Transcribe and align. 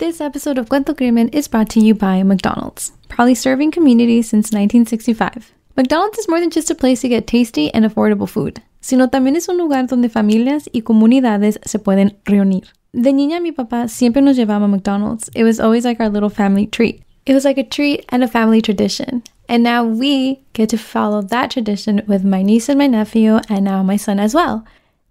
This 0.00 0.22
episode 0.22 0.56
of 0.56 0.70
Cuento 0.70 0.96
Crimen 0.96 1.28
is 1.28 1.46
brought 1.46 1.68
to 1.72 1.78
you 1.78 1.94
by 1.94 2.22
McDonald's, 2.22 2.92
proudly 3.10 3.34
serving 3.34 3.70
communities 3.70 4.30
since 4.30 4.46
1965. 4.46 5.52
McDonald's 5.76 6.18
is 6.18 6.26
more 6.26 6.40
than 6.40 6.48
just 6.48 6.70
a 6.70 6.74
place 6.74 7.02
to 7.02 7.08
get 7.10 7.26
tasty 7.26 7.70
and 7.74 7.84
affordable 7.84 8.26
food, 8.26 8.62
sino 8.80 9.08
también 9.08 9.36
es 9.36 9.46
un 9.50 9.58
lugar 9.58 9.86
donde 9.86 10.08
familias 10.08 10.70
y 10.72 10.80
comunidades 10.80 11.58
se 11.66 11.78
pueden 11.78 12.16
reunir. 12.24 12.64
De 12.94 13.12
niña, 13.12 13.42
mi 13.42 13.52
papá 13.52 13.90
siempre 13.90 14.22
nos 14.22 14.38
llevaba 14.38 14.64
a 14.64 14.68
McDonald's. 14.68 15.28
It 15.34 15.44
was 15.44 15.60
always 15.60 15.84
like 15.84 16.00
our 16.00 16.08
little 16.08 16.30
family 16.30 16.66
treat. 16.66 17.02
It 17.26 17.34
was 17.34 17.44
like 17.44 17.58
a 17.58 17.62
treat 17.62 18.06
and 18.08 18.24
a 18.24 18.26
family 18.26 18.62
tradition. 18.62 19.22
And 19.50 19.62
now 19.62 19.84
we 19.84 20.40
get 20.54 20.70
to 20.70 20.78
follow 20.78 21.20
that 21.20 21.50
tradition 21.50 22.00
with 22.06 22.24
my 22.24 22.40
niece 22.40 22.70
and 22.70 22.78
my 22.78 22.86
nephew, 22.86 23.40
and 23.50 23.66
now 23.66 23.82
my 23.82 23.98
son 23.98 24.18
as 24.18 24.32
well. 24.32 24.64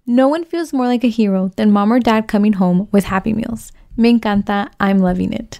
No 0.08 0.28
one 0.28 0.46
feels 0.46 0.74
more 0.74 0.88
like 0.88 1.04
a 1.04 1.10
hero 1.10 1.52
than 1.58 1.72
mom 1.72 1.94
or 1.94 2.00
dad 2.00 2.28
coming 2.28 2.54
home 2.54 2.88
with 2.92 3.04
Happy 3.04 3.34
Meals. 3.34 3.72
Me 3.98 4.18
encanta. 4.18 4.70
I'm 4.80 5.00
loving 5.00 5.34
it. 5.34 5.60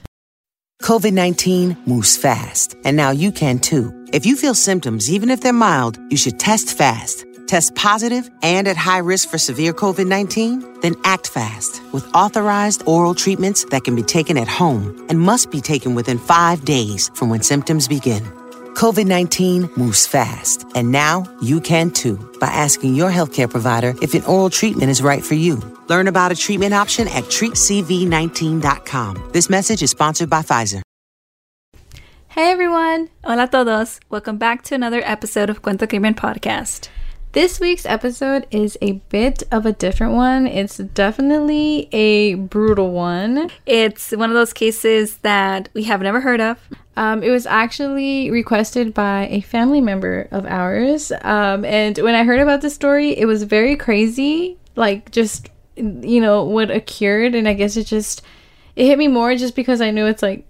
COVID 0.82 1.14
19 1.14 1.76
moves 1.86 2.16
fast, 2.16 2.76
and 2.86 2.96
now 2.96 3.12
you 3.12 3.32
can 3.32 3.60
too. 3.60 3.94
If 4.14 4.26
you 4.26 4.36
feel 4.36 4.56
symptoms, 4.56 5.12
even 5.12 5.30
if 5.30 5.42
they're 5.42 5.54
mild, 5.54 6.00
you 6.10 6.18
should 6.18 6.40
test 6.40 6.78
fast. 6.78 7.26
Test 7.48 7.76
positive 7.76 8.30
and 8.44 8.68
at 8.68 8.78
high 8.78 9.00
risk 9.00 9.30
for 9.30 9.38
severe 9.38 9.74
COVID 9.74 10.08
19? 10.08 10.82
Then 10.82 10.96
act 11.04 11.28
fast 11.28 11.82
with 11.92 12.08
authorized 12.16 12.84
oral 12.86 13.14
treatments 13.14 13.66
that 13.66 13.84
can 13.84 13.96
be 13.96 14.04
taken 14.04 14.38
at 14.38 14.48
home 14.48 15.06
and 15.10 15.20
must 15.20 15.52
be 15.52 15.60
taken 15.60 15.96
within 15.96 16.18
five 16.18 16.64
days 16.64 17.10
from 17.16 17.30
when 17.30 17.42
symptoms 17.42 17.88
begin. 17.88 18.24
COVID 18.76 19.06
19 19.06 19.70
moves 19.76 20.08
fast, 20.08 20.66
and 20.76 20.92
now 20.92 21.26
you 21.42 21.60
can 21.60 21.92
too 21.92 22.16
by 22.40 22.48
asking 22.48 22.96
your 22.96 23.12
healthcare 23.12 23.50
provider 23.50 23.94
if 24.02 24.14
an 24.14 24.24
oral 24.24 24.50
treatment 24.50 24.90
is 24.90 25.02
right 25.02 25.24
for 25.24 25.36
you. 25.36 25.79
Learn 25.90 26.08
about 26.08 26.32
a 26.32 26.36
treatment 26.36 26.74
option 26.74 27.08
at 27.08 27.24
treatcv19.com. 27.26 29.30
This 29.34 29.50
message 29.50 29.82
is 29.82 29.90
sponsored 29.90 30.30
by 30.30 30.44
Pfizer. 30.44 30.82
Hey 32.28 32.52
everyone! 32.52 33.10
Hola 33.24 33.48
todos! 33.48 34.00
Welcome 34.10 34.38
back 34.38 34.62
to 34.66 34.76
another 34.76 35.02
episode 35.04 35.50
of 35.50 35.64
Cuento 35.64 35.90
Crimen 35.90 36.14
Podcast. 36.14 36.90
This 37.32 37.60
week's 37.60 37.88
episode 37.88 38.46
is 38.52 38.78
a 38.82 38.94
bit 39.10 39.42
of 39.52 39.66
a 39.66 39.74
different 39.74 40.14
one. 40.14 40.46
It's 40.46 40.78
definitely 40.78 41.90
a 41.92 42.36
brutal 42.36 42.92
one. 42.92 43.50
It's 43.66 44.12
one 44.12 44.30
of 44.30 44.36
those 44.36 44.54
cases 44.54 45.18
that 45.18 45.70
we 45.74 45.84
have 45.84 46.02
never 46.02 46.22
heard 46.22 46.40
of. 46.40 46.60
Um, 46.98 47.24
it 47.24 47.32
was 47.32 47.46
actually 47.46 48.30
requested 48.30 48.94
by 48.94 49.28
a 49.32 49.42
family 49.42 49.82
member 49.82 50.28
of 50.32 50.46
ours. 50.46 51.12
Um, 51.22 51.66
and 51.66 51.98
when 51.98 52.14
I 52.14 52.24
heard 52.24 52.40
about 52.40 52.62
the 52.62 52.70
story, 52.70 53.18
it 53.18 53.26
was 53.26 53.44
very 53.44 53.76
crazy. 53.76 54.58
Like, 54.76 55.12
just, 55.12 55.50
you 55.80 56.22
know, 56.22 56.44
what 56.44 56.70
occurred. 56.72 57.36
And 57.36 57.48
I 57.48 57.54
guess 57.54 57.76
it 57.78 57.86
just, 57.86 58.22
it 58.76 58.86
hit 58.86 58.98
me 58.98 59.08
more 59.08 59.36
just 59.36 59.56
because 59.56 59.82
I 59.82 59.92
knew 59.92 60.06
it's 60.06 60.22
like, 60.24 60.46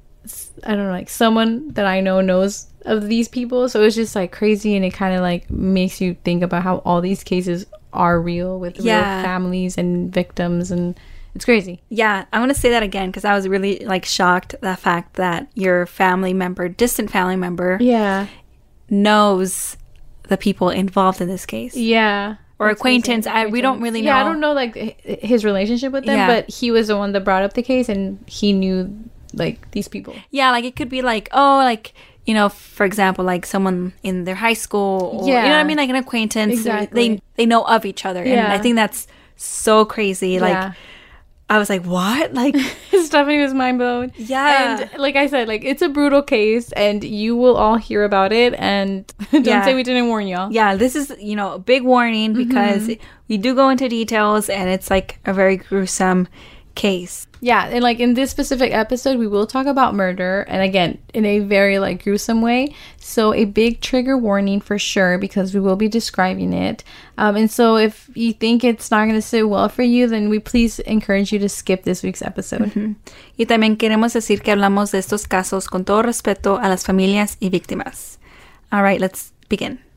I 0.63 0.75
don't 0.75 0.85
know, 0.85 0.91
like 0.91 1.09
someone 1.09 1.69
that 1.73 1.85
I 1.85 2.01
know 2.01 2.21
knows 2.21 2.67
of 2.85 3.07
these 3.07 3.27
people. 3.27 3.69
So 3.69 3.81
it's 3.83 3.95
just 3.95 4.15
like 4.15 4.31
crazy 4.31 4.75
and 4.75 4.83
it 4.85 4.93
kind 4.93 5.15
of 5.15 5.21
like 5.21 5.49
makes 5.49 6.01
you 6.01 6.15
think 6.23 6.43
about 6.43 6.63
how 6.63 6.77
all 6.79 7.01
these 7.01 7.23
cases 7.23 7.65
are 7.93 8.21
real 8.21 8.59
with 8.59 8.79
Yeah. 8.79 9.15
real 9.15 9.23
families 9.23 9.77
and 9.77 10.13
victims 10.13 10.69
and 10.71 10.99
it's 11.35 11.45
crazy. 11.45 11.81
Yeah, 11.89 12.25
I 12.33 12.39
want 12.39 12.53
to 12.53 12.59
say 12.59 12.69
that 12.71 12.83
again 12.83 13.09
because 13.09 13.23
I 13.23 13.33
was 13.35 13.47
really 13.47 13.79
like 13.85 14.03
shocked 14.05 14.55
the 14.61 14.75
fact 14.75 15.13
that 15.15 15.47
your 15.53 15.85
family 15.85 16.33
member, 16.33 16.67
distant 16.67 17.11
family 17.11 17.35
member, 17.35 17.77
Yeah. 17.79 18.27
knows 18.89 19.77
the 20.27 20.37
people 20.37 20.69
involved 20.69 21.21
in 21.21 21.27
this 21.27 21.45
case 21.45 21.75
Yeah. 21.75 22.35
Or 22.59 22.67
That's 22.67 22.79
acquaintance. 22.79 23.25
I 23.25 23.45
we 23.47 23.61
don't 23.61 23.81
really 23.81 24.01
know. 24.01 24.07
Yeah, 24.11 24.19
I 24.19 24.23
don't 24.23 24.39
know 24.39 24.53
like 24.53 24.75
his 24.75 25.43
relationship 25.45 25.91
with 25.91 26.05
them, 26.05 26.17
Yeah. 26.17 26.27
but 26.27 26.49
he 26.49 26.71
was 26.71 26.87
the 26.87 26.97
one 26.97 27.13
that 27.13 27.23
brought 27.23 27.43
up 27.43 27.53
the 27.53 27.63
case 27.63 27.89
and 27.89 28.23
he 28.27 28.53
knew 28.53 28.93
like 29.33 29.71
these 29.71 29.87
people. 29.87 30.15
Yeah, 30.29 30.51
like 30.51 30.65
it 30.65 30.75
could 30.75 30.89
be 30.89 31.01
like 31.01 31.29
oh, 31.31 31.57
like 31.57 31.93
you 32.25 32.33
know, 32.35 32.49
for 32.49 32.85
example, 32.85 33.25
like 33.25 33.45
someone 33.45 33.93
in 34.03 34.25
their 34.25 34.35
high 34.35 34.53
school, 34.53 35.21
or, 35.21 35.27
you 35.27 35.33
know 35.33 35.41
what 35.41 35.53
I 35.53 35.63
mean, 35.63 35.77
like 35.77 35.89
an 35.89 35.95
acquaintance. 35.95 36.53
Exactly. 36.53 37.15
They 37.15 37.21
they 37.35 37.45
know 37.45 37.63
of 37.63 37.85
each 37.85 38.05
other, 38.05 38.21
and 38.23 38.39
I 38.39 38.57
think 38.59 38.75
that's 38.75 39.07
so 39.35 39.85
crazy. 39.85 40.39
Like 40.39 40.53
Yeah. 40.53 40.73
I 41.49 41.57
was 41.57 41.69
like, 41.69 41.83
what? 41.85 42.33
Like 42.33 42.55
Stephanie 43.07 43.41
was 43.41 43.53
mind 43.53 43.77
blown. 43.79 44.11
Yeah. 44.15 44.79
And 44.81 44.99
like 44.99 45.15
I 45.15 45.27
said, 45.27 45.47
like 45.47 45.63
it's 45.63 45.81
a 45.81 45.89
brutal 45.89 46.21
case 46.21 46.71
and 46.73 47.03
you 47.03 47.35
will 47.35 47.55
all 47.55 47.75
hear 47.77 48.03
about 48.03 48.31
it 48.31 48.53
and 48.57 49.05
don't 49.31 49.45
Yeah. 49.45 49.63
say 49.63 49.73
we 49.75 49.83
didn't 49.83 50.07
warn 50.07 50.27
y'all. 50.27 50.51
yeah, 50.51 50.75
this 50.75 50.95
is 50.95 51.13
you 51.19 51.35
know 51.35 51.53
a 51.53 51.59
big 51.59 51.83
warning 51.83 52.33
because 52.33 52.87
mm-hmm. 52.87 53.03
we 53.27 53.37
do 53.37 53.55
go 53.55 53.69
into 53.69 53.87
details, 53.89 54.49
and 54.49 54.69
it's 54.69 54.89
like 54.89 55.19
a 55.25 55.33
very 55.33 55.57
gruesome 55.57 56.27
case. 56.79 57.27
Yeah, 57.41 57.67
and 57.67 57.83
like 57.83 57.99
in 57.99 58.15
this 58.15 58.31
specific 58.31 58.73
episode, 58.73 59.17
we 59.17 59.27
will 59.27 59.45
talk 59.45 59.65
about 59.65 59.95
murder, 59.95 60.45
and 60.47 60.61
again, 60.61 60.97
in 61.13 61.25
a 61.25 61.39
very 61.39 61.77
like 61.79 62.03
gruesome 62.03 62.41
way. 62.41 62.73
So 62.97 63.33
a 63.33 63.45
big 63.45 63.81
trigger 63.81 64.17
warning 64.17 64.61
for 64.61 64.79
sure 64.79 65.17
because 65.17 65.53
we 65.53 65.59
will 65.59 65.75
be 65.75 65.87
describing 65.87 66.53
it. 66.53 66.83
Um, 67.17 67.35
and 67.35 67.51
so 67.51 67.75
if 67.75 68.09
you 68.15 68.33
think 68.33 68.63
it's 68.63 68.91
not 68.91 69.05
going 69.05 69.15
to 69.15 69.21
sit 69.21 69.47
well 69.47 69.69
for 69.69 69.83
you, 69.83 70.07
then 70.07 70.29
we 70.29 70.39
please 70.39 70.79
encourage 70.79 71.31
you 71.31 71.39
to 71.39 71.49
skip 71.49 71.83
this 71.83 72.01
week's 72.03 72.21
episode. 72.21 72.71
Y 73.37 73.45
también 73.45 73.77
queremos 73.77 74.13
decir 74.13 74.41
que 74.41 74.51
hablamos 74.51 74.91
de 74.91 74.99
estos 74.99 75.27
casos 75.27 75.67
con 75.67 75.83
todo 75.85 76.01
respeto 76.01 76.59
a 76.61 76.67
las 76.69 76.85
familias 76.85 77.37
y 77.41 77.49
víctimas. 77.49 78.17
All 78.71 78.83
right, 78.83 78.99
let's 78.99 79.31
begin. 79.49 79.88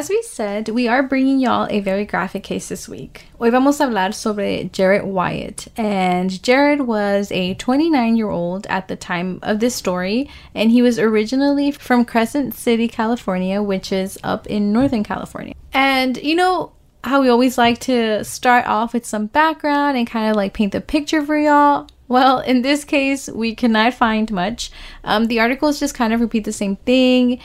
As 0.00 0.08
we 0.08 0.22
said, 0.22 0.70
we 0.70 0.88
are 0.88 1.02
bringing 1.02 1.40
y'all 1.40 1.68
a 1.68 1.80
very 1.80 2.06
graphic 2.06 2.42
case 2.42 2.70
this 2.70 2.88
week. 2.88 3.26
Hoy 3.38 3.50
vamos 3.50 3.80
a 3.80 3.84
hablar 3.84 4.14
sobre 4.14 4.64
Jarrod 4.70 5.04
Wyatt. 5.04 5.68
And 5.76 6.30
Jarrod 6.30 6.86
was 6.86 7.30
a 7.30 7.54
29-year-old 7.56 8.66
at 8.68 8.88
the 8.88 8.96
time 8.96 9.40
of 9.42 9.60
this 9.60 9.74
story, 9.74 10.30
and 10.54 10.70
he 10.70 10.80
was 10.80 10.98
originally 10.98 11.70
from 11.70 12.06
Crescent 12.06 12.54
City, 12.54 12.88
California, 12.88 13.60
which 13.60 13.92
is 13.92 14.18
up 14.24 14.46
in 14.46 14.72
Northern 14.72 15.04
California. 15.04 15.52
And 15.74 16.16
you 16.16 16.34
know 16.34 16.72
how 17.04 17.20
we 17.20 17.28
always 17.28 17.58
like 17.58 17.80
to 17.80 18.24
start 18.24 18.64
off 18.66 18.94
with 18.94 19.04
some 19.04 19.26
background 19.26 19.98
and 19.98 20.06
kind 20.06 20.30
of 20.30 20.34
like 20.34 20.54
paint 20.54 20.72
the 20.72 20.80
picture 20.80 21.22
for 21.22 21.36
y'all? 21.36 21.88
Well, 22.08 22.40
in 22.40 22.62
this 22.62 22.84
case, 22.84 23.28
we 23.28 23.54
cannot 23.54 23.92
find 23.92 24.32
much. 24.32 24.72
Um, 25.04 25.26
the 25.26 25.40
articles 25.40 25.78
just 25.78 25.94
kind 25.94 26.14
of 26.14 26.22
repeat 26.22 26.44
the 26.44 26.52
same 26.54 26.76
thing. 26.76 27.38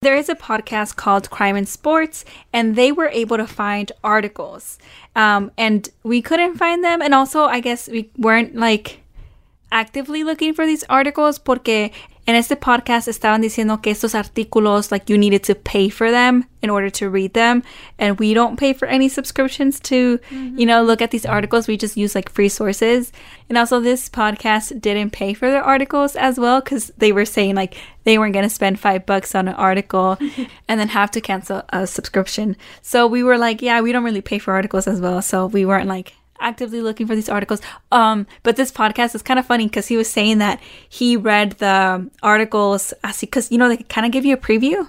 There 0.00 0.14
is 0.14 0.28
a 0.28 0.36
podcast 0.36 0.94
called 0.94 1.28
Crime 1.28 1.56
and 1.56 1.68
Sports, 1.68 2.24
and 2.52 2.76
they 2.76 2.92
were 2.92 3.08
able 3.08 3.36
to 3.36 3.48
find 3.48 3.90
articles. 4.04 4.78
Um, 5.16 5.50
and 5.58 5.88
we 6.04 6.22
couldn't 6.22 6.56
find 6.56 6.84
them. 6.84 7.02
And 7.02 7.12
also, 7.12 7.46
I 7.46 7.58
guess 7.58 7.88
we 7.88 8.08
weren't 8.16 8.54
like 8.54 9.02
actively 9.72 10.22
looking 10.22 10.54
for 10.54 10.66
these 10.66 10.84
articles 10.84 11.40
porque 11.40 11.90
en 12.28 12.34
este 12.34 12.56
podcast 12.56 13.08
estaban 13.08 13.40
diciendo 13.40 13.80
que 13.80 13.90
estos 13.90 14.14
artículos, 14.14 14.92
like 14.92 15.10
you 15.10 15.16
needed 15.16 15.42
to 15.42 15.54
pay 15.54 15.88
for 15.88 16.10
them 16.10 16.44
in 16.60 16.68
order 16.68 16.90
to 16.90 17.08
read 17.08 17.32
them. 17.32 17.62
And 17.98 18.18
we 18.18 18.34
don't 18.34 18.58
pay 18.58 18.74
for 18.74 18.86
any 18.86 19.08
subscriptions 19.08 19.80
to, 19.84 20.20
you 20.30 20.66
know, 20.66 20.82
look 20.82 21.00
at 21.00 21.10
these 21.10 21.24
articles. 21.24 21.66
We 21.66 21.78
just 21.78 21.96
use 21.96 22.14
like 22.14 22.28
free 22.28 22.50
sources. 22.50 23.12
And 23.48 23.56
also, 23.56 23.80
this 23.80 24.10
podcast 24.10 24.78
didn't 24.78 25.12
pay 25.12 25.32
for 25.32 25.50
their 25.50 25.62
articles 25.62 26.16
as 26.16 26.38
well 26.38 26.60
because 26.60 26.92
they 26.98 27.12
were 27.12 27.24
saying 27.24 27.54
like 27.54 27.78
they 28.04 28.18
weren't 28.18 28.34
going 28.34 28.46
to 28.46 28.54
spend 28.54 28.78
five 28.78 29.06
bucks 29.06 29.34
on 29.34 29.48
an 29.48 29.54
article 29.54 30.18
and 30.68 30.78
then 30.78 30.88
have 30.88 31.10
to 31.12 31.22
cancel 31.22 31.62
a 31.70 31.86
subscription. 31.86 32.58
So 32.82 33.06
we 33.06 33.22
were 33.22 33.38
like, 33.38 33.62
yeah, 33.62 33.80
we 33.80 33.90
don't 33.90 34.04
really 34.04 34.20
pay 34.20 34.38
for 34.38 34.52
articles 34.52 34.86
as 34.86 35.00
well. 35.00 35.22
So 35.22 35.46
we 35.46 35.64
weren't 35.64 35.88
like, 35.88 36.12
actively 36.40 36.80
looking 36.80 37.06
for 37.06 37.14
these 37.14 37.28
articles. 37.28 37.60
Um, 37.92 38.26
but 38.42 38.56
this 38.56 38.70
podcast 38.70 39.14
is 39.14 39.22
kind 39.22 39.38
of 39.38 39.46
funny 39.46 39.66
because 39.66 39.86
he 39.88 39.96
was 39.96 40.10
saying 40.10 40.38
that 40.38 40.60
he 40.88 41.16
read 41.16 41.52
the 41.52 42.10
articles 42.22 42.92
as 43.04 43.20
because 43.20 43.50
you 43.50 43.58
know 43.58 43.68
they 43.68 43.78
kind 43.78 44.06
of 44.06 44.12
give 44.12 44.24
you 44.24 44.34
a 44.34 44.38
preview, 44.38 44.88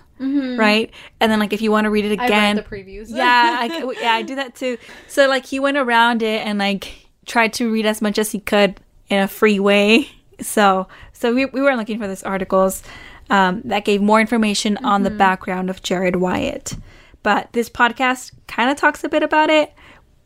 right? 0.57 0.91
And 1.19 1.31
then 1.31 1.39
like 1.39 1.53
if 1.53 1.61
you 1.61 1.71
want 1.71 1.85
to 1.85 1.89
read 1.89 2.05
it 2.05 2.11
again, 2.11 2.57
the 2.57 2.63
previews. 2.63 3.07
yeah, 3.09 3.57
I, 3.59 3.93
yeah, 4.01 4.13
I 4.13 4.21
do 4.21 4.35
that 4.35 4.55
too. 4.55 4.77
So 5.07 5.27
like 5.27 5.45
he 5.45 5.59
went 5.59 5.77
around 5.77 6.21
it 6.21 6.45
and 6.45 6.59
like 6.59 7.07
tried 7.25 7.53
to 7.53 7.71
read 7.71 7.85
as 7.85 8.01
much 8.01 8.17
as 8.17 8.31
he 8.31 8.39
could 8.39 8.79
in 9.09 9.21
a 9.21 9.27
free 9.27 9.59
way. 9.59 10.09
So 10.41 10.87
so 11.13 11.33
we 11.33 11.45
we 11.45 11.61
were 11.61 11.75
looking 11.75 11.99
for 11.99 12.07
these 12.07 12.23
articles 12.23 12.81
um, 13.29 13.61
that 13.65 13.85
gave 13.85 14.01
more 14.01 14.19
information 14.21 14.77
on 14.77 15.03
the 15.03 15.09
background 15.09 15.69
of 15.69 15.81
Jarrod 15.81 16.15
Wyatt. 16.15 16.73
But 17.21 17.51
this 17.51 17.69
podcast 17.69 18.31
kind 18.47 18.71
of 18.71 18.77
talks 18.77 19.03
a 19.03 19.09
bit 19.09 19.23
about 19.23 19.49
it, 19.49 19.73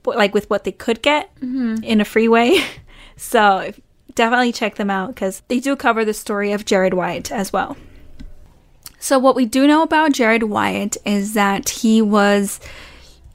like 0.06 0.34
with 0.34 0.50
what 0.50 0.64
they 0.64 0.72
could 0.72 1.02
get 1.02 1.34
mm-hmm. 1.36 1.84
in 1.84 2.02
a 2.02 2.06
free 2.06 2.28
way. 2.28 2.64
So 3.16 3.72
definitely 4.16 4.52
check 4.52 4.76
them 4.76 4.90
out 4.90 5.10
because 5.10 5.44
they 5.48 5.60
do 5.60 5.76
cover 5.76 6.04
the 6.04 6.14
story 6.14 6.52
of 6.52 6.66
Jarrod 6.66 6.94
Wyatt 6.94 7.32
as 7.32 7.54
well. 7.54 7.78
So 9.00 9.20
what 9.20 9.36
we 9.36 9.46
do 9.46 9.68
know 9.68 9.82
about 9.82 10.14
Jarrod 10.14 10.44
Wyatt 10.44 10.98
is 11.06 11.34
that 11.34 11.70
he 11.70 12.02
was 12.02 12.60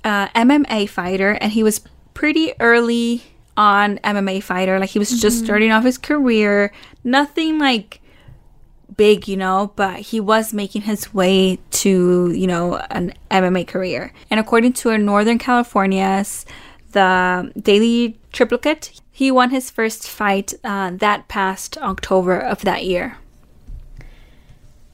a 0.05 0.29
MMA 0.35 0.89
fighter, 0.89 1.33
and 1.33 1.53
he 1.53 1.63
was 1.63 1.81
pretty 2.15 2.53
early 2.59 3.23
on 3.57 3.99
MMA 3.99 4.43
fighter. 4.43 4.79
Like 4.79 4.91
he 4.91 4.99
was 4.99 5.21
just 5.21 5.39
mm-hmm. 5.39 5.45
starting 5.45 5.73
off 5.73 5.85
his 5.85 5.99
career. 5.99 6.73
Nothing 7.05 7.59
like 7.59 8.01
big, 8.97 9.29
you 9.29 9.37
know, 9.37 9.73
but 9.77 10.01
he 10.01 10.21
was 10.21 10.55
making 10.55 10.83
his 10.83 11.13
way 11.13 11.59
to, 11.79 12.33
you 12.33 12.47
know, 12.47 12.77
an 12.91 13.15
MMA 13.31 13.67
career. 13.67 14.13
And 14.31 14.41
according 14.41 14.73
to 14.75 14.91
a 14.91 14.99
Northern 14.99 15.39
California's 15.39 16.45
the 16.93 17.53
Daily 17.61 18.19
Triplicate, 18.33 19.01
he 19.11 19.31
won 19.31 19.51
his 19.51 19.71
first 19.71 20.09
fight 20.09 20.55
uh, 20.65 20.91
that 20.95 21.29
past 21.29 21.79
October 21.79 22.39
of 22.39 22.63
that 22.63 22.85
year. 22.85 23.19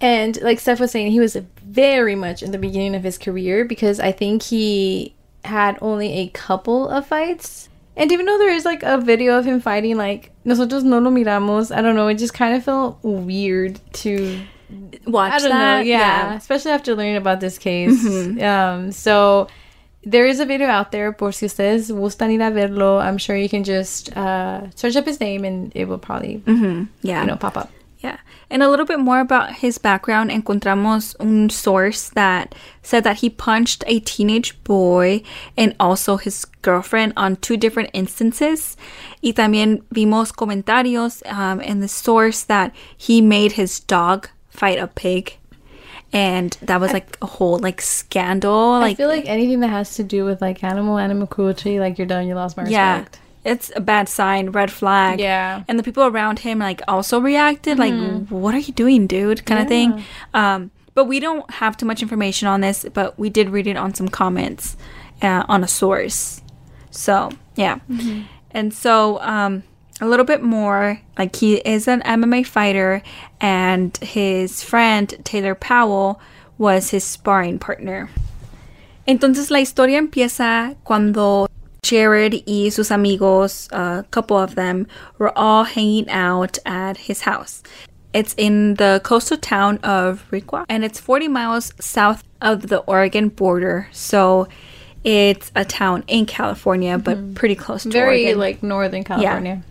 And 0.00 0.40
like 0.42 0.60
Steph 0.60 0.80
was 0.80 0.90
saying, 0.90 1.12
he 1.12 1.20
was 1.20 1.36
very 1.64 2.14
much 2.14 2.42
in 2.42 2.50
the 2.50 2.58
beginning 2.58 2.94
of 2.94 3.04
his 3.04 3.16
career 3.16 3.64
because 3.64 3.98
I 4.00 4.12
think 4.12 4.42
he 4.42 5.14
had 5.44 5.78
only 5.80 6.12
a 6.18 6.28
couple 6.28 6.88
of 6.88 7.06
fights. 7.06 7.68
And 7.96 8.10
even 8.12 8.26
though 8.26 8.38
there 8.38 8.52
is 8.52 8.64
like 8.64 8.82
a 8.82 8.98
video 8.98 9.38
of 9.38 9.46
him 9.46 9.60
fighting, 9.60 9.96
like 9.96 10.32
nosotros 10.44 10.84
no 10.84 10.98
lo 10.98 11.10
miramos, 11.10 11.74
I 11.74 11.80
don't 11.80 11.94
know, 11.94 12.08
it 12.08 12.16
just 12.16 12.34
kind 12.34 12.54
of 12.54 12.64
felt 12.64 12.98
weird 13.02 13.80
to 13.94 14.40
Watch 15.06 15.32
I 15.32 15.38
don't 15.38 15.50
know, 15.50 15.58
that, 15.58 15.86
yeah, 15.86 16.34
especially 16.34 16.72
after 16.72 16.94
learning 16.94 17.16
about 17.16 17.40
this 17.40 17.58
case. 17.58 18.04
Um, 18.42 18.92
so 18.92 19.48
there 20.02 20.26
is 20.26 20.40
a 20.40 20.46
video 20.46 20.66
out 20.68 20.92
there 20.92 21.12
por 21.12 21.32
si 21.32 21.46
ustedes 21.46 21.90
gustan 21.90 22.30
ir 22.32 22.40
a 22.40 22.50
verlo. 22.50 23.00
I'm 23.00 23.18
sure 23.18 23.36
you 23.36 23.48
can 23.48 23.64
just 23.64 24.14
uh, 24.16 24.70
search 24.74 24.96
up 24.96 25.06
his 25.06 25.20
name 25.20 25.44
and 25.44 25.72
it 25.74 25.86
will 25.88 25.98
probably 25.98 26.42
Yeah. 27.02 27.20
you 27.22 27.26
know 27.26 27.36
pop 27.36 27.56
up. 27.56 27.70
Yeah. 28.00 28.18
And 28.50 28.62
a 28.62 28.68
little 28.68 28.84
bit 28.84 28.98
more 28.98 29.20
about 29.20 29.54
his 29.64 29.78
background. 29.78 30.30
Encontramos 30.30 31.16
un 31.20 31.48
source 31.48 32.10
that 32.10 32.54
said 32.82 33.02
that 33.04 33.16
he 33.20 33.30
punched 33.30 33.82
a 33.86 34.00
teenage 34.00 34.62
boy 34.62 35.22
and 35.56 35.74
also 35.80 36.18
his 36.18 36.44
girlfriend 36.60 37.14
on 37.16 37.36
two 37.36 37.56
different 37.56 37.88
instances. 37.94 38.76
Y 39.22 39.32
también 39.32 39.84
vimos 39.90 40.32
comentarios 40.32 41.22
um, 41.32 41.62
in 41.62 41.80
the 41.80 41.88
source 41.88 42.42
that 42.44 42.72
he 42.94 43.22
made 43.22 43.52
his 43.52 43.80
dog 43.80 44.28
fight 44.54 44.78
a 44.78 44.86
pig. 44.86 45.36
And 46.12 46.56
that 46.62 46.80
was 46.80 46.92
like 46.92 47.18
a 47.20 47.26
whole 47.26 47.58
like 47.58 47.80
scandal. 47.80 48.54
I 48.54 48.80
Like 48.80 48.96
feel 48.96 49.08
like 49.08 49.26
anything 49.26 49.60
that 49.60 49.68
has 49.70 49.96
to 49.96 50.04
do 50.04 50.24
with 50.24 50.40
like 50.40 50.62
animal 50.62 50.96
animal 50.96 51.26
cruelty, 51.26 51.80
like 51.80 51.98
you're 51.98 52.06
done, 52.06 52.28
you 52.28 52.34
lost 52.36 52.56
my 52.56 52.62
respect. 52.62 53.18
yeah. 53.44 53.50
It's 53.52 53.70
a 53.76 53.80
bad 53.80 54.08
sign, 54.08 54.50
red 54.50 54.70
flag. 54.70 55.18
Yeah. 55.20 55.64
And 55.68 55.76
the 55.78 55.82
people 55.82 56.04
around 56.04 56.38
him 56.38 56.60
like 56.60 56.80
also 56.86 57.18
reacted 57.18 57.78
like 57.78 57.94
what 58.30 58.54
are 58.54 58.58
you 58.60 58.72
doing, 58.72 59.06
dude? 59.08 59.44
kind 59.44 59.60
of 59.60 59.66
thing. 59.68 60.04
Um 60.32 60.70
but 60.94 61.06
we 61.06 61.18
don't 61.18 61.50
have 61.54 61.76
too 61.76 61.84
much 61.86 62.00
information 62.00 62.46
on 62.46 62.60
this, 62.60 62.86
but 62.94 63.18
we 63.18 63.28
did 63.28 63.50
read 63.50 63.66
it 63.66 63.76
on 63.76 63.92
some 63.94 64.08
comments 64.08 64.76
uh, 65.20 65.44
on 65.48 65.64
a 65.64 65.68
source. 65.68 66.40
So, 66.92 67.30
yeah. 67.56 67.80
And 68.52 68.72
so 68.72 69.18
um 69.20 69.64
a 70.00 70.06
little 70.06 70.26
bit 70.26 70.42
more 70.42 71.00
like 71.16 71.36
he 71.36 71.56
is 71.56 71.86
an 71.86 72.02
MMA 72.02 72.46
fighter 72.46 73.02
and 73.40 73.96
his 73.98 74.62
friend 74.62 75.16
Taylor 75.24 75.54
Powell 75.54 76.20
was 76.58 76.90
his 76.90 77.04
sparring 77.04 77.58
partner. 77.58 78.10
Entonces 79.06 79.50
la 79.50 79.58
historia 79.58 80.00
empieza 80.00 80.76
cuando 80.84 81.46
Jarrod 81.82 82.42
y 82.46 82.70
sus 82.70 82.90
amigos, 82.90 83.68
a 83.70 84.04
couple 84.10 84.38
of 84.38 84.54
them, 84.54 84.86
were 85.18 85.36
all 85.36 85.64
hanging 85.64 86.08
out 86.08 86.58
at 86.64 86.96
his 86.96 87.20
house. 87.22 87.62
It's 88.14 88.34
in 88.38 88.74
the 88.74 89.00
coastal 89.04 89.36
town 89.36 89.78
of 89.82 90.24
Requa, 90.30 90.64
and 90.68 90.84
it's 90.84 90.98
40 91.00 91.28
miles 91.28 91.72
south 91.80 92.22
of 92.40 92.68
the 92.68 92.78
Oregon 92.78 93.28
border. 93.28 93.88
So 93.92 94.48
it's 95.02 95.52
a 95.54 95.64
town 95.64 96.04
in 96.06 96.24
California, 96.24 96.96
but 96.96 97.18
mm-hmm. 97.18 97.34
pretty 97.34 97.56
close 97.56 97.82
to 97.82 97.90
Very 97.90 98.24
Oregon. 98.24 98.38
like 98.38 98.62
Northern 98.62 99.04
California. 99.04 99.62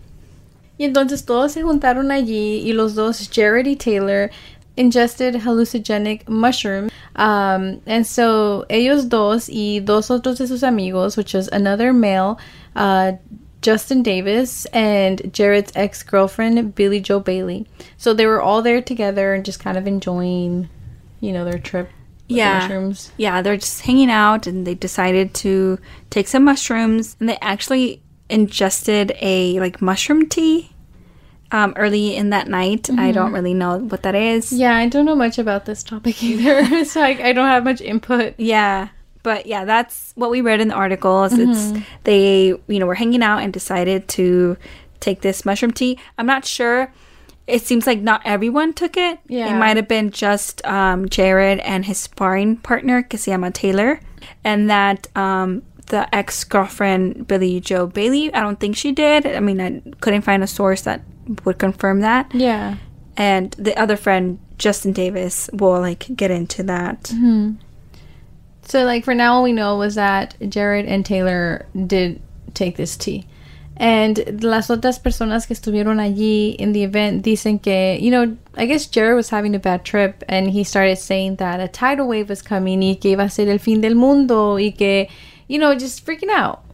Y 0.78 0.84
entonces 0.84 1.24
todos 1.24 1.52
se 1.52 1.62
juntaron 1.62 2.10
allí 2.10 2.62
y 2.64 2.72
los 2.72 2.94
dos, 2.94 3.28
Jarrod 3.32 3.66
y 3.66 3.76
Taylor, 3.76 4.30
ingested 4.76 5.36
hallucinogenic 5.36 6.28
mushroom. 6.28 6.90
Um, 7.16 7.80
and 7.86 8.06
so 8.06 8.64
ellos 8.68 9.08
dos 9.08 9.48
y 9.48 9.80
dos 9.84 10.10
otros 10.10 10.38
de 10.38 10.46
sus 10.46 10.62
amigos, 10.62 11.16
which 11.16 11.32
was 11.34 11.48
another 11.48 11.92
male, 11.92 12.38
uh, 12.74 13.12
Justin 13.62 14.02
Davis, 14.02 14.66
and 14.66 15.32
Jarrod's 15.32 15.72
ex 15.74 16.02
girlfriend, 16.02 16.74
Billy 16.74 17.00
Joe 17.00 17.20
Bailey. 17.20 17.66
So 17.96 18.12
they 18.12 18.26
were 18.26 18.42
all 18.42 18.60
there 18.60 18.82
together 18.82 19.32
and 19.32 19.44
just 19.44 19.60
kind 19.60 19.78
of 19.78 19.86
enjoying, 19.86 20.68
you 21.20 21.32
know, 21.32 21.44
their 21.44 21.58
trip. 21.58 21.88
yeah. 22.28 22.60
mushrooms. 22.60 23.12
Yeah, 23.16 23.42
they're 23.42 23.56
just 23.56 23.82
hanging 23.82 24.10
out 24.10 24.46
and 24.46 24.66
they 24.66 24.74
decided 24.74 25.34
to 25.34 25.78
take 26.10 26.28
some 26.28 26.44
mushrooms 26.44 27.16
and 27.20 27.28
they 27.28 27.38
actually 27.40 28.02
ingested 28.34 29.12
a 29.20 29.58
like 29.60 29.80
mushroom 29.80 30.28
tea 30.28 30.74
um, 31.52 31.72
early 31.76 32.16
in 32.16 32.30
that 32.30 32.48
night. 32.48 32.90
I 32.90 33.12
don't 33.12 33.32
really 33.32 33.54
know 33.54 33.78
what 33.78 34.02
that 34.02 34.16
is. 34.16 34.52
Yeah, 34.52 34.74
I 34.74 34.88
don't 34.88 35.04
know 35.04 35.14
much 35.14 35.38
about 35.38 35.66
this 35.66 35.84
topic 35.84 36.22
either. 36.22 36.84
so 36.92 37.00
I, 37.00 37.28
I 37.28 37.32
don't 37.32 37.46
have 37.46 37.62
much 37.62 37.80
input. 37.80 38.34
Yeah. 38.38 38.88
But 39.22 39.46
yeah, 39.46 39.64
that's 39.64 40.12
what 40.16 40.30
we 40.30 40.40
read 40.40 40.60
in 40.60 40.68
the 40.68 40.74
articles. 40.74 41.32
It's 41.32 41.72
they, 42.02 42.48
you 42.66 42.78
know, 42.78 42.86
were 42.86 42.96
hanging 42.96 43.22
out 43.22 43.38
and 43.38 43.52
decided 43.52 44.08
to 44.08 44.58
take 45.00 45.20
this 45.22 45.44
mushroom 45.44 45.72
tea. 45.72 45.98
I'm 46.18 46.26
not 46.26 46.44
sure. 46.44 46.92
It 47.46 47.62
seems 47.62 47.86
like 47.86 48.00
not 48.00 48.20
everyone 48.24 48.72
took 48.72 48.96
it. 48.96 49.20
Yeah. 49.28 49.54
It 49.54 49.58
might 49.58 49.76
have 49.76 49.88
been 49.88 50.10
just 50.10 50.64
um, 50.66 51.06
Jarrod 51.06 51.60
and 51.62 51.84
his 51.84 51.98
sparring 51.98 52.56
partner, 52.56 53.06
llama 53.26 53.50
Taylor, 53.50 54.00
and 54.42 54.68
that 54.68 55.14
um, 55.16 55.62
the 55.86 56.12
ex 56.14 56.44
girlfriend 56.44 57.26
Billy 57.26 57.60
Joe 57.60 57.86
Bailey. 57.86 58.32
I 58.32 58.40
don't 58.40 58.60
think 58.60 58.76
she 58.76 58.92
did. 58.92 59.26
I 59.26 59.40
mean, 59.40 59.60
I 59.60 59.82
couldn't 60.00 60.22
find 60.22 60.42
a 60.42 60.46
source 60.46 60.82
that 60.82 61.02
would 61.44 61.58
confirm 61.58 62.00
that. 62.00 62.34
Yeah. 62.34 62.76
And 63.16 63.52
the 63.52 63.76
other 63.78 63.96
friend, 63.96 64.38
Justin 64.58 64.92
Davis, 64.92 65.48
will 65.52 65.80
like 65.80 66.06
get 66.16 66.30
into 66.30 66.62
that. 66.64 67.04
Mm-hmm. 67.04 67.54
So, 68.66 68.84
like, 68.84 69.04
for 69.04 69.14
now, 69.14 69.34
all 69.34 69.42
we 69.42 69.52
know 69.52 69.76
was 69.76 69.94
that 69.96 70.36
Jarrod 70.40 70.88
and 70.88 71.04
Taylor 71.04 71.66
did 71.86 72.20
take 72.54 72.76
this 72.76 72.96
tea. 72.96 73.26
And 73.76 74.42
las 74.42 74.70
otras 74.70 74.98
personas 74.98 75.46
que 75.46 75.54
estuvieron 75.54 75.98
allí 75.98 76.54
in 76.56 76.72
the 76.72 76.84
event 76.84 77.24
dicen 77.24 77.60
que, 77.60 77.98
you 78.00 78.10
know, 78.10 78.36
I 78.54 78.66
guess 78.66 78.86
Jarrod 78.86 79.16
was 79.16 79.30
having 79.30 79.54
a 79.54 79.58
bad 79.58 79.84
trip 79.84 80.22
and 80.28 80.50
he 80.50 80.62
started 80.62 80.96
saying 80.96 81.36
that 81.36 81.60
a 81.60 81.66
tidal 81.66 82.06
wave 82.06 82.28
was 82.28 82.40
coming 82.40 82.82
y 82.82 82.96
que 83.00 83.16
iba 83.16 83.24
a 83.24 83.30
ser 83.30 83.48
el 83.48 83.58
fin 83.58 83.80
del 83.80 83.96
mundo 83.96 84.54
y 84.54 84.72
que, 84.76 85.08
you 85.48 85.58
know, 85.58 85.74
just 85.74 86.04
freaking 86.04 86.30
out. 86.30 86.64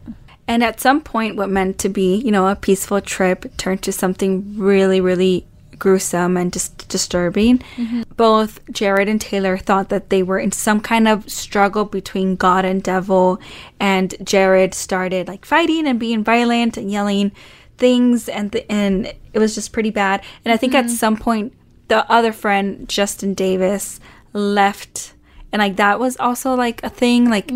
And 0.47 0.63
at 0.63 0.81
some 0.81 1.01
point, 1.01 1.37
what 1.37 1.49
meant 1.49 1.77
to 1.79 1.89
be, 1.89 2.15
you 2.15 2.31
know, 2.31 2.47
a 2.47 2.55
peaceful 2.55 2.99
trip 3.01 3.55
turned 3.57 3.83
to 3.83 3.91
something 3.91 4.57
really, 4.57 4.99
really 4.99 5.47
gruesome 5.81 6.37
and 6.37 6.53
just 6.53 6.87
disturbing. 6.89 7.59
Mm-hmm. 7.75 8.03
Both 8.15 8.63
Jarrod 8.67 9.09
and 9.09 9.19
Taylor 9.19 9.57
thought 9.57 9.89
that 9.89 10.09
they 10.09 10.21
were 10.21 10.39
in 10.39 10.51
some 10.51 10.79
kind 10.79 11.07
of 11.07 11.29
struggle 11.29 11.85
between 11.85 12.35
God 12.35 12.65
and 12.65 12.83
devil. 12.83 13.39
And 13.79 14.11
Jarrod 14.19 14.73
started 14.73 15.27
like 15.27 15.43
fighting 15.43 15.87
and 15.87 15.99
being 15.99 16.23
violent 16.23 16.77
and 16.77 16.91
yelling 16.91 17.31
things, 17.77 18.29
and 18.29 18.51
th- 18.51 18.65
and 18.69 19.11
it 19.33 19.39
was 19.39 19.55
just 19.55 19.73
pretty 19.73 19.89
bad. 19.89 20.23
And 20.45 20.53
I 20.53 20.57
think 20.57 20.75
at 20.75 20.85
mm-hmm. 20.85 20.93
some 20.93 21.17
point, 21.17 21.53
the 21.87 22.09
other 22.11 22.31
friend, 22.31 22.87
Justin 22.87 23.33
Davis, 23.33 23.99
left, 24.33 25.13
and 25.51 25.59
like 25.59 25.75
that 25.77 25.99
was 25.99 26.17
also 26.17 26.55
like 26.55 26.83
a 26.83 26.89
thing, 26.89 27.29
like 27.29 27.51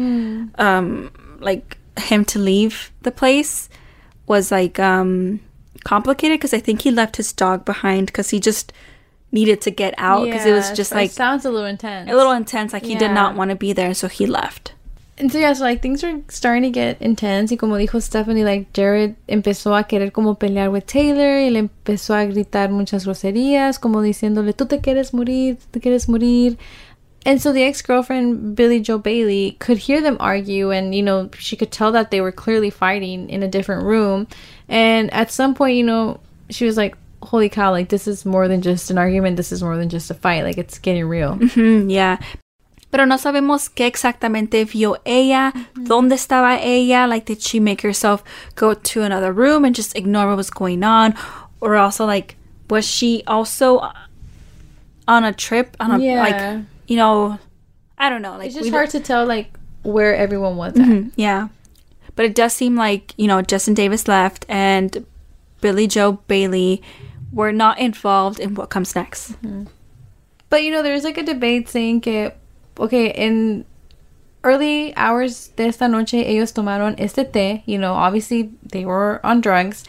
um 0.60 1.12
like 1.40 1.78
him 1.98 2.26
to 2.26 2.40
leave 2.40 2.92
the 3.04 3.12
place 3.12 3.70
was 4.28 4.52
like 4.52 4.80
um 4.80 5.40
complicated 5.84 6.40
because 6.40 6.54
I 6.54 6.60
think 6.60 6.82
he 6.82 6.92
left 6.92 7.18
his 7.18 7.32
dog 7.32 7.64
behind 7.64 8.08
because 8.08 8.32
he 8.32 8.40
just 8.40 8.74
needed 9.32 9.62
to 9.62 9.72
get 9.72 9.94
out 9.98 10.26
because 10.26 10.46
it 10.46 10.54
was 10.54 10.72
just 10.72 10.92
like 10.92 11.12
sounds 11.12 11.46
a 11.46 11.52
little 11.52 11.68
intense. 11.68 12.10
a 12.10 12.16
little 12.16 12.32
intense. 12.32 12.74
Like 12.74 12.86
he 12.86 12.96
did 12.96 13.12
not 13.12 13.36
want 13.36 13.50
to 13.52 13.56
be 13.56 13.74
there, 13.74 13.94
so 13.94 14.08
he 14.08 14.26
left. 14.26 14.74
And 15.18 15.32
so 15.32 15.38
yeah, 15.40 15.54
so 15.54 15.64
like 15.64 15.82
things 15.82 16.04
are 16.04 16.20
starting 16.28 16.64
to 16.64 16.70
get 16.70 17.02
intense 17.02 17.50
y 17.50 17.56
como 17.58 17.78
dijo 17.78 18.02
Stephanie, 18.02 18.44
like 18.44 18.74
Jarrod 18.74 19.16
empezó 19.30 19.78
a 19.80 19.86
querer 19.86 20.12
como 20.12 20.36
pelear 20.36 20.70
with 20.70 20.86
Taylor 20.88 21.40
y 21.40 21.50
le 21.50 21.60
empezó 21.60 22.14
a 22.16 22.26
gritar 22.26 22.70
muchas 22.70 23.06
groserías 23.06 23.80
como 23.80 24.02
diciéndole 24.02 24.52
tú 24.52 24.66
te 24.66 24.82
quieres 24.82 25.14
morir, 25.14 25.56
tú 25.56 25.66
te 25.72 25.80
quieres 25.80 26.10
morir. 26.10 26.58
And 27.26 27.42
so 27.42 27.52
the 27.52 27.64
ex-girlfriend 27.64 28.56
Billy 28.56 28.80
Joe 28.80 29.00
Bailey 29.00 29.58
could 29.60 29.78
hear 29.80 30.00
them 30.00 30.16
argue 30.20 30.72
and 30.72 30.94
you 30.94 31.02
know 31.02 31.30
she 31.40 31.56
could 31.56 31.72
tell 31.72 31.92
that 31.94 32.12
they 32.12 32.22
were 32.22 32.32
clearly 32.32 32.70
fighting 32.70 33.30
in 33.30 33.42
a 33.42 33.48
different 33.48 33.84
room. 33.84 34.28
And 34.70 35.12
at 35.12 35.32
some 35.32 35.56
point, 35.56 35.76
you 35.76 35.84
know, 35.84 36.20
she 36.50 36.66
was 36.66 36.78
like 36.78 36.96
holy 37.24 37.50
cow, 37.50 37.72
like 37.72 37.90
this 37.90 38.08
is 38.08 38.24
more 38.26 38.48
than 38.48 38.62
just 38.62 38.92
an 38.92 39.00
argument, 39.00 39.38
this 39.38 39.52
is 39.52 39.64
more 39.64 39.76
than 39.78 39.90
just 39.90 40.12
a 40.12 40.14
fight, 40.14 40.44
like 40.44 40.60
it's 40.60 40.78
getting 40.78 41.06
real. 41.08 41.36
Mm, 41.36 41.92
yeah. 41.92 42.18
Pero 42.92 43.06
no 43.06 43.16
sabemos 43.18 43.70
qué 43.74 43.88
exactamente 43.88 44.64
vio 44.66 44.96
ella, 45.06 45.52
dónde 45.76 46.14
estaba 46.14 46.60
ella, 46.62 47.08
like 47.08 47.26
did 47.26 47.42
she 47.42 47.60
make 47.60 47.82
herself 47.82 48.24
go 48.56 48.74
to 48.76 49.02
another 49.02 49.34
room 49.34 49.66
and 49.66 49.76
just 49.76 49.98
ignore 49.98 50.28
what 50.28 50.38
was 50.38 50.52
going 50.52 50.84
on? 50.84 51.16
Or 51.60 51.76
also 51.76 52.06
like 52.06 52.36
was 52.70 52.86
she 52.86 53.24
also 53.26 53.80
on 55.08 55.24
a 55.24 55.34
trip 55.34 55.76
on 55.80 55.92
a 55.92 56.00
Yeah. 56.00 56.22
like 56.22 56.66
you 56.88 56.98
know 56.98 57.40
I 57.98 58.10
don't 58.10 58.22
know, 58.22 58.38
like 58.38 58.48
It's 58.48 58.56
just 58.56 58.70
hard 58.70 58.90
to 58.92 59.00
tell 59.00 59.26
like 59.26 59.58
where 59.84 60.16
everyone 60.16 60.58
was 60.58 60.74
mm-hmm, 60.74 61.08
at. 61.08 61.14
Yeah. 61.16 61.48
But 62.16 62.26
it 62.26 62.36
does 62.36 62.54
seem 62.54 62.76
like, 62.76 63.14
you 63.18 63.28
know, 63.28 63.42
Justin 63.42 63.74
Davis 63.74 64.08
left 64.08 64.46
and 64.48 65.06
Billy 65.62 65.88
Joe 65.88 66.14
Bailey 66.28 66.82
were 67.32 67.52
not 67.52 67.80
involved 67.80 68.40
in 68.40 68.56
what 68.56 68.70
comes 68.70 68.96
next. 68.96 69.32
Mm-hmm. 69.32 69.66
But 70.50 70.64
you 70.64 70.72
know, 70.72 70.84
there's 70.84 71.04
like 71.04 71.18
a 71.18 71.24
debate 71.24 71.70
saying 71.70 72.02
que, 72.02 72.32
okay, 72.80 73.10
in 73.12 73.66
early 74.44 74.96
hours 74.96 75.50
de 75.50 75.64
esta 75.64 75.88
noche, 75.88 76.14
ellos 76.14 76.54
tomaron 76.54 76.96
este 77.00 77.32
té. 77.32 77.64
You 77.66 77.78
know, 77.78 77.94
obviously 77.94 78.52
they 78.64 78.86
were 78.86 79.20
on 79.26 79.42
drugs. 79.42 79.84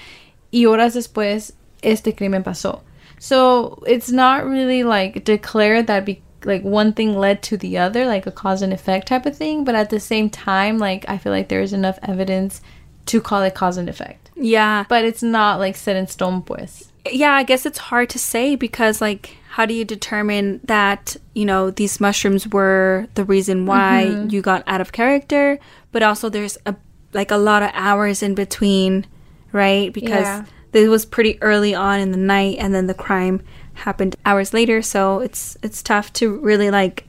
Y 0.52 0.60
horas 0.64 0.94
después, 0.94 1.52
este 1.82 2.16
crimen 2.16 2.42
pasó. 2.42 2.80
So 3.18 3.82
it's 3.86 4.10
not 4.10 4.44
really 4.44 4.82
like 4.82 5.24
declared 5.24 5.86
that 5.88 6.04
be 6.04 6.22
like 6.46 6.62
one 6.62 6.92
thing 6.92 7.18
led 7.18 7.42
to 7.42 7.56
the 7.56 7.76
other, 7.78 8.06
like 8.06 8.26
a 8.26 8.32
cause 8.32 8.62
and 8.62 8.72
effect 8.72 9.08
type 9.08 9.26
of 9.26 9.36
thing. 9.36 9.64
But 9.64 9.74
at 9.74 9.90
the 9.90 10.00
same 10.00 10.30
time, 10.30 10.78
like 10.78 11.04
I 11.08 11.18
feel 11.18 11.32
like 11.32 11.48
there 11.48 11.60
is 11.60 11.72
enough 11.72 11.98
evidence 12.02 12.62
to 13.06 13.20
call 13.20 13.42
it 13.42 13.54
cause 13.54 13.76
and 13.76 13.88
effect. 13.88 14.30
Yeah. 14.36 14.84
But 14.88 15.04
it's 15.04 15.22
not 15.22 15.58
like 15.58 15.76
set 15.76 15.96
in 15.96 16.06
stone, 16.06 16.42
pues. 16.42 16.90
yeah, 17.12 17.32
I 17.34 17.42
guess 17.42 17.66
it's 17.66 17.78
hard 17.78 18.10
to 18.10 18.18
say 18.18 18.56
because, 18.56 19.00
like, 19.00 19.36
how 19.50 19.66
do 19.66 19.74
you 19.74 19.84
determine 19.84 20.60
that, 20.64 21.16
you 21.34 21.44
know, 21.44 21.70
these 21.70 22.00
mushrooms 22.00 22.46
were 22.48 23.06
the 23.14 23.24
reason 23.24 23.66
why 23.66 24.06
mm-hmm. 24.08 24.30
you 24.30 24.42
got 24.42 24.62
out 24.66 24.80
of 24.80 24.92
character? 24.92 25.58
But 25.92 26.02
also, 26.02 26.28
there's 26.28 26.58
a 26.66 26.74
like 27.12 27.30
a 27.30 27.36
lot 27.36 27.62
of 27.62 27.70
hours 27.72 28.22
in 28.22 28.34
between, 28.34 29.06
right? 29.52 29.92
Because 29.92 30.26
Yeah. 30.26 30.44
this 30.72 30.88
was 30.88 31.06
pretty 31.06 31.40
early 31.40 31.74
on 31.74 32.00
in 32.00 32.10
the 32.10 32.18
night, 32.18 32.58
and 32.58 32.74
then 32.74 32.86
the 32.86 32.94
crime 32.94 33.40
happened 33.76 34.16
hours 34.24 34.52
later. 34.52 34.82
So 34.82 35.20
it's 35.20 35.56
it's 35.62 35.82
tough 35.82 36.12
to 36.14 36.38
really 36.38 36.70
like 36.70 37.04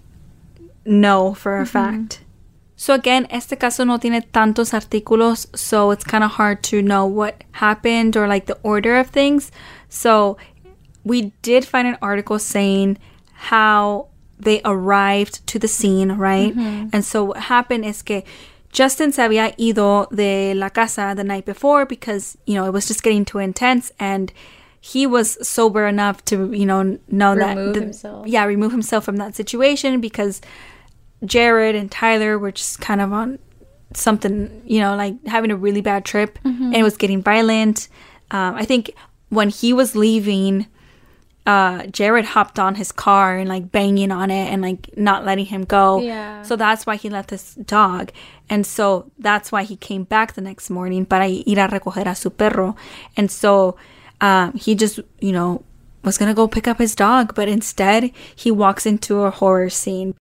know 0.86 1.34
for 1.34 1.58
a 1.58 1.64
mm-hmm. 1.64 1.72
fact. 1.72 2.22
So 2.76 2.94
again, 2.94 3.26
este 3.32 3.58
caso 3.58 3.84
no 3.84 3.98
tiene 3.98 4.22
tantos 4.32 4.72
artículos, 4.72 5.48
so 5.58 5.90
it's 5.90 6.04
kind 6.04 6.24
of 6.24 6.32
hard 6.32 6.62
to 6.66 6.82
know 6.82 7.08
what 7.08 7.44
happened 7.54 8.16
or 8.16 8.28
like 8.28 8.46
the 8.46 8.58
order 8.62 8.98
of 8.98 9.08
things. 9.08 9.52
So 9.90 10.38
we 11.04 11.34
did 11.42 11.66
find 11.66 11.88
an 11.88 11.98
article 12.02 12.38
saying 12.38 13.00
how 13.34 14.10
they 14.40 14.62
arrived 14.64 15.46
to 15.48 15.58
the 15.58 15.68
scene, 15.68 16.12
right? 16.14 16.56
Mm-hmm. 16.56 16.90
And 16.94 17.04
so 17.04 17.24
what 17.24 17.38
happened 17.38 17.86
is 17.86 18.04
que 18.04 18.22
Justin 18.72 19.12
se 19.12 19.24
había 19.24 19.56
ido 19.58 20.06
de 20.14 20.54
la 20.54 20.70
casa 20.70 21.14
the 21.16 21.24
night 21.24 21.46
before 21.46 21.86
because, 21.86 22.38
you 22.46 22.54
know, 22.54 22.66
it 22.66 22.74
was 22.74 22.88
just 22.88 23.02
getting 23.02 23.26
too 23.26 23.40
intense 23.40 23.92
and 24.00 24.32
he 24.94 25.06
was 25.06 25.38
sober 25.46 25.86
enough 25.86 26.24
to, 26.26 26.36
you 26.54 26.66
know, 26.66 26.98
know 27.10 27.36
Remove 27.36 27.74
that 27.74 27.82
himself. 27.82 28.28
yeah, 28.28 28.46
remove 28.46 28.72
himself 28.72 29.04
from 29.04 29.18
that 29.18 29.36
situation 29.36 30.00
because 30.00 30.40
Jarrod 31.24 31.76
and 31.76 31.92
Tyler 31.92 32.40
were 32.40 32.54
just 32.54 32.80
kind 32.80 33.02
of 33.02 33.12
on 33.12 33.40
something, 33.94 34.62
you 34.66 34.80
know, 34.80 34.96
like 34.96 35.16
having 35.28 35.52
a 35.52 35.58
really 35.58 35.82
bad 35.82 36.06
trip 36.06 36.40
and 36.46 36.76
it 36.76 36.84
was 36.84 36.96
getting 36.96 37.22
violent. 37.22 37.90
Um, 38.32 38.56
I 38.56 38.64
think 38.64 38.92
when 39.30 39.50
he 39.50 39.74
was 39.74 39.94
leaving, 39.96 40.68
uh, 41.46 41.80
Jarrod 41.98 42.26
hopped 42.26 42.58
on 42.60 42.76
his 42.76 42.92
car 42.92 43.38
and 43.38 43.50
like 43.50 43.72
banging 43.72 44.12
on 44.12 44.32
it 44.32 44.48
and 44.52 44.62
like 44.62 44.96
not 44.98 45.26
letting 45.26 45.48
him 45.48 45.64
go. 45.66 46.00
Yeah. 46.02 46.44
So 46.44 46.56
that's 46.56 46.86
why 46.86 46.96
he 46.96 47.10
left 47.10 47.30
his 47.32 47.56
dog. 47.56 48.12
And 48.50 48.66
so 48.66 49.12
that's 49.20 49.52
why 49.52 49.64
he 49.64 49.76
came 49.76 50.04
back 50.06 50.34
the 50.34 50.42
next 50.42 50.70
morning 50.70 51.06
para 51.06 51.28
ir 51.28 51.60
a 51.60 51.68
recoger 51.68 52.06
a 52.08 52.16
su 52.16 52.30
perro. 52.30 52.76
And 53.18 53.30
so 53.32 53.76
um, 54.22 54.54
he 54.54 54.76
just, 54.76 55.00
you 55.20 55.32
know, 55.32 55.64
was 56.04 56.18
to 56.18 56.34
go 56.34 56.48
pick 56.48 56.68
up 56.68 56.80
his 56.80 56.96
dog, 56.96 57.36
but 57.36 57.48
instead 57.48 58.12
he 58.36 58.50
walks 58.50 58.86
into 58.86 59.22
a 59.22 59.32
horror 59.32 59.70
scene. 59.70 60.16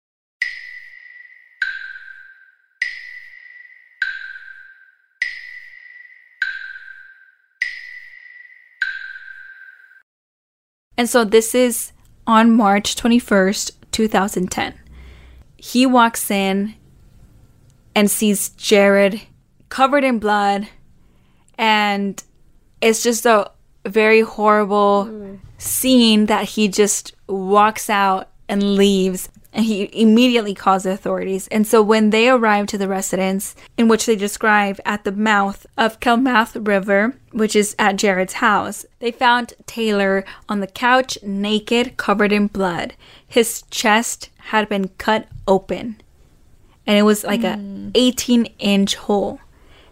And 10.97 11.07
so 11.07 11.23
this 11.23 11.53
is 11.53 11.91
on 12.25 12.51
March 12.51 12.95
21st, 12.95 13.71
2010. 13.91 14.73
He 15.55 15.85
walks 15.85 16.31
in 16.31 16.73
and 17.95 18.09
sees 18.09 18.49
Jarrod 18.49 19.21
covered 19.69 20.03
in 20.03 20.19
blood, 20.19 20.67
and 21.57 22.21
it's 22.81 23.03
just 23.03 23.25
a 23.25 23.51
very 23.89 24.21
horrible 24.21 25.39
scene 25.57 26.27
that 26.27 26.49
he 26.49 26.67
just 26.67 27.13
walks 27.27 27.89
out 27.89 28.29
and 28.47 28.75
leaves. 28.75 29.29
And 29.53 29.65
he 29.65 29.89
immediately 29.91 30.53
calls 30.53 30.83
the 30.83 30.91
authorities. 30.91 31.47
And 31.47 31.65
so 31.65 31.81
when 31.81 32.11
they 32.11 32.29
arrive 32.29 32.67
to 32.67 32.77
the 32.77 32.87
residence, 32.87 33.55
in 33.75 33.87
which 33.87 34.05
they 34.05 34.15
describe 34.15 34.79
at 34.85 35.03
the 35.03 35.11
mouth 35.11 35.65
of 35.77 35.99
Klamath 35.99 36.55
River, 36.55 37.15
which 37.31 37.55
is 37.55 37.75
at 37.79 37.95
Jarrod's 37.95 38.33
house, 38.33 38.85
they 38.99 39.09
found 39.09 39.53
Taylor 39.65 40.25
on 40.47 40.59
the 40.59 40.67
couch, 40.67 41.17
naked, 41.23 41.97
covered 41.97 42.31
in 42.31 42.47
blood. 42.47 42.93
His 43.27 43.63
chest 43.71 44.29
had 44.37 44.69
been 44.69 44.89
cut 44.99 45.27
open 45.47 46.01
and 46.87 46.97
it 46.97 47.03
was 47.03 47.25
like 47.25 47.43
a 47.43 47.57
mm. 47.57 47.91
18 47.93 48.45
inch 48.57 48.95
hole 48.95 49.39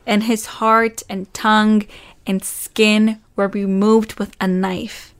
and 0.07 0.23
his 0.23 0.45
heart 0.45 1.03
and 1.09 1.31
tongue 1.33 1.83
and 2.27 2.43
skin 2.43 3.19
were 3.35 3.47
removed 3.47 4.15
with 4.19 4.35
a 4.41 4.47
knife 4.47 5.13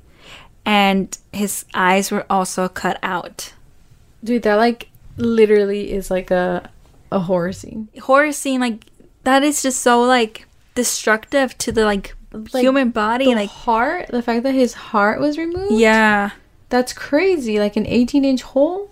and 0.65 1.17
his 1.31 1.65
eyes 1.73 2.11
were 2.11 2.25
also 2.29 2.67
cut 2.67 2.97
out 3.03 3.53
Dude, 4.23 4.43
that 4.43 4.55
like 4.55 4.89
literally 5.17 5.91
is 5.91 6.09
like 6.09 6.31
a 6.31 6.69
a 7.11 7.19
horror 7.19 7.53
scene. 7.53 7.87
horror 8.01 8.31
scene 8.31 8.59
like 8.59 8.85
that 9.23 9.43
is 9.43 9.61
just 9.61 9.81
so 9.81 10.01
like 10.01 10.47
destructive 10.73 11.57
to 11.59 11.71
the 11.71 11.85
like, 11.85 12.15
Like, 12.33 12.61
human 12.63 12.89
body 12.89 13.25
The 13.25 13.35
like 13.35 13.49
heart, 13.49 14.07
the 14.09 14.21
fact 14.21 14.43
that 14.43 14.53
his 14.53 14.73
heart 14.73 15.19
was 15.19 15.37
removed. 15.37 15.73
yeah 15.79 16.31
That's 16.69 16.91
crazy. 16.93 17.59
Like 17.59 17.77
an 17.77 17.85
18 17.85 18.25
inch 18.25 18.41
hole 18.41 18.89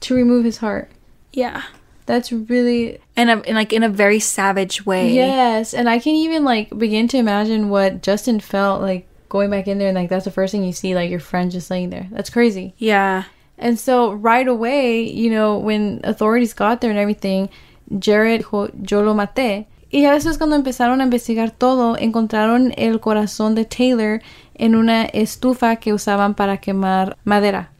to 0.00 0.14
remove 0.14 0.44
his 0.44 0.58
heart. 0.58 0.90
yeah 1.32 1.62
That's 2.08 2.32
really 2.32 2.98
and 3.16 3.28
in 3.44 3.54
like 3.54 3.72
in 3.72 3.84
a 3.84 3.88
very 3.88 4.18
savage 4.18 4.84
way 4.86 5.12
yes. 5.12 5.74
And 5.74 5.88
I 5.88 5.98
can 6.00 6.14
even 6.14 6.42
like 6.42 6.76
begin 6.76 7.06
to 7.08 7.18
imagine 7.18 7.68
what 7.68 8.02
Justin 8.02 8.40
felt 8.40 8.80
like 8.80 9.06
going 9.28 9.50
back 9.50 9.68
in 9.68 9.76
there 9.76 9.88
and 9.88 9.96
like 9.96 10.08
that's 10.08 10.24
the 10.24 10.32
first 10.32 10.52
thing 10.52 10.64
you 10.64 10.72
see, 10.72 10.94
like 10.94 11.10
your 11.10 11.20
friend 11.20 11.52
just 11.52 11.70
laying 11.70 11.90
there. 11.90 12.08
That's 12.10 12.30
crazy. 12.30 12.74
yeah 12.78 13.24
And 13.58 13.78
so 13.78 14.12
right 14.12 14.46
away, 14.46 15.02
you 15.02 15.30
know, 15.30 15.58
when 15.58 16.00
authorities 16.04 16.54
got 16.54 16.80
there 16.80 16.90
and 16.90 16.98
everything, 16.98 17.50
Jarrod 17.90 18.40
dijo, 18.40 18.70
yo 18.88 19.02
lo 19.02 19.14
maté. 19.14 19.66
Y 19.90 20.02
ya 20.02 20.12
después 20.12 20.38
cuando 20.38 20.56
empezaron 20.56 21.00
a 21.00 21.04
investigar 21.04 21.50
todo, 21.50 21.96
encontraron 21.96 22.72
el 22.76 23.00
corazón 23.00 23.54
de 23.54 23.64
Taylor 23.64 24.20
en 24.54 24.74
una 24.74 25.04
estufa 25.06 25.76
que 25.76 25.92
usaban 25.92 26.34
para 26.34 26.58
quemar 26.58 27.16
madera. 27.24 27.70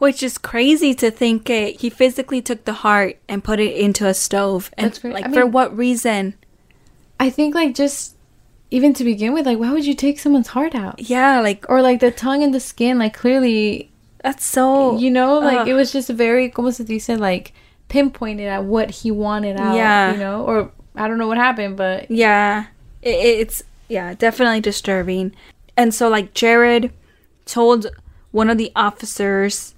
Which 0.00 0.22
is 0.22 0.38
crazy 0.38 0.94
to 0.94 1.10
think 1.10 1.50
it. 1.50 1.80
He 1.82 1.90
physically 1.90 2.40
took 2.40 2.64
the 2.64 2.72
heart 2.72 3.18
and 3.28 3.44
put 3.44 3.60
it 3.60 3.76
into 3.76 4.06
a 4.06 4.14
stove. 4.14 4.70
And 4.76 4.86
That's 4.90 5.04
like 5.04 5.26
I 5.26 5.30
for 5.30 5.46
what 5.46 5.76
reason? 5.76 6.34
I 7.20 7.28
think 7.28 7.54
like 7.54 7.74
just 7.74 8.16
even 8.70 8.94
to 8.94 9.04
begin 9.04 9.34
with, 9.34 9.44
like 9.44 9.58
why 9.58 9.72
would 9.72 9.84
you 9.84 9.94
take 9.94 10.18
someone's 10.18 10.48
heart 10.48 10.74
out? 10.74 11.00
Yeah, 11.00 11.40
like 11.42 11.66
Or 11.68 11.82
like 11.82 12.00
the 12.00 12.10
tongue 12.10 12.42
and 12.42 12.54
the 12.54 12.60
skin, 12.60 12.98
like 12.98 13.14
clearly, 13.14 13.90
that's 14.24 14.44
so 14.44 14.96
you 14.96 15.10
know, 15.10 15.38
like 15.38 15.58
ugh. 15.58 15.68
it 15.68 15.74
was 15.74 15.92
just 15.92 16.08
very, 16.08 16.48
como 16.48 16.70
se 16.70 16.84
dice, 16.84 17.10
like 17.10 17.52
pinpointed 17.88 18.46
at 18.46 18.64
what 18.64 18.90
he 18.90 19.10
wanted 19.10 19.60
out. 19.60 19.76
Yeah. 19.76 20.12
You 20.12 20.18
know, 20.18 20.44
or 20.44 20.72
I 20.96 21.08
don't 21.08 21.18
know 21.18 21.28
what 21.28 21.36
happened, 21.36 21.76
but 21.76 22.10
Yeah, 22.10 22.66
it, 23.02 23.16
it's 23.16 23.62
yeah, 23.88 24.14
definitely 24.14 24.60
disturbing. 24.60 25.34
And 25.76 25.92
so 25.92 26.08
like 26.08 26.32
Jarrod 26.32 26.90
told 27.44 27.86
one 28.30 28.48
of 28.48 28.56
the 28.56 28.72
officers, 28.74 29.74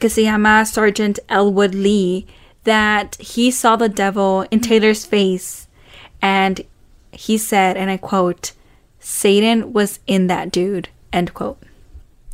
que 0.00 0.08
se 0.08 0.24
llama 0.24 0.64
Sergeant 0.66 1.18
Elwood 1.28 1.74
Lee, 1.74 2.26
that 2.64 3.16
he 3.16 3.50
saw 3.50 3.76
the 3.76 3.88
devil 3.88 4.42
in 4.50 4.60
mm-hmm. 4.60 4.68
Taylor's 4.68 5.04
face, 5.04 5.68
and 6.20 6.62
he 7.12 7.38
said, 7.38 7.76
and 7.76 7.90
I 7.90 7.96
quote, 7.96 8.52
"Satan 9.00 9.72
was 9.72 10.00
in 10.06 10.26
that 10.26 10.50
dude." 10.50 10.88
End 11.12 11.32
quote. 11.32 11.58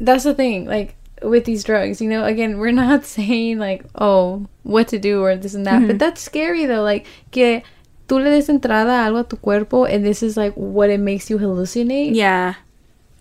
that's 0.02 0.24
the 0.24 0.34
thing 0.34 0.66
like 0.66 0.96
with 1.22 1.44
these 1.44 1.62
drugs 1.62 2.00
you 2.00 2.10
know 2.10 2.24
again 2.24 2.58
we're 2.58 2.72
not 2.72 3.04
saying 3.16 3.58
like 3.58 3.84
oh 3.94 4.46
what 4.64 4.88
to 4.88 4.98
do 4.98 5.22
or 5.22 5.36
this 5.36 5.54
and 5.54 5.66
that 5.66 5.80
but 5.80 5.88
mm-hmm. 5.88 5.98
that's 5.98 6.20
scary 6.20 6.66
though 6.66 6.82
like 6.82 7.06
que 7.30 7.62
tú 8.08 8.16
le 8.18 8.24
des 8.24 8.50
entrada 8.52 9.06
algo 9.06 9.20
a 9.20 9.24
tu 9.24 9.36
cuerpo 9.36 9.84
and 9.84 10.04
this 10.04 10.22
is 10.22 10.36
like 10.36 10.52
what 10.54 10.90
it 10.90 10.98
makes 10.98 11.30
you 11.30 11.38
hallucinate 11.38 12.14
Yeah. 12.14 12.54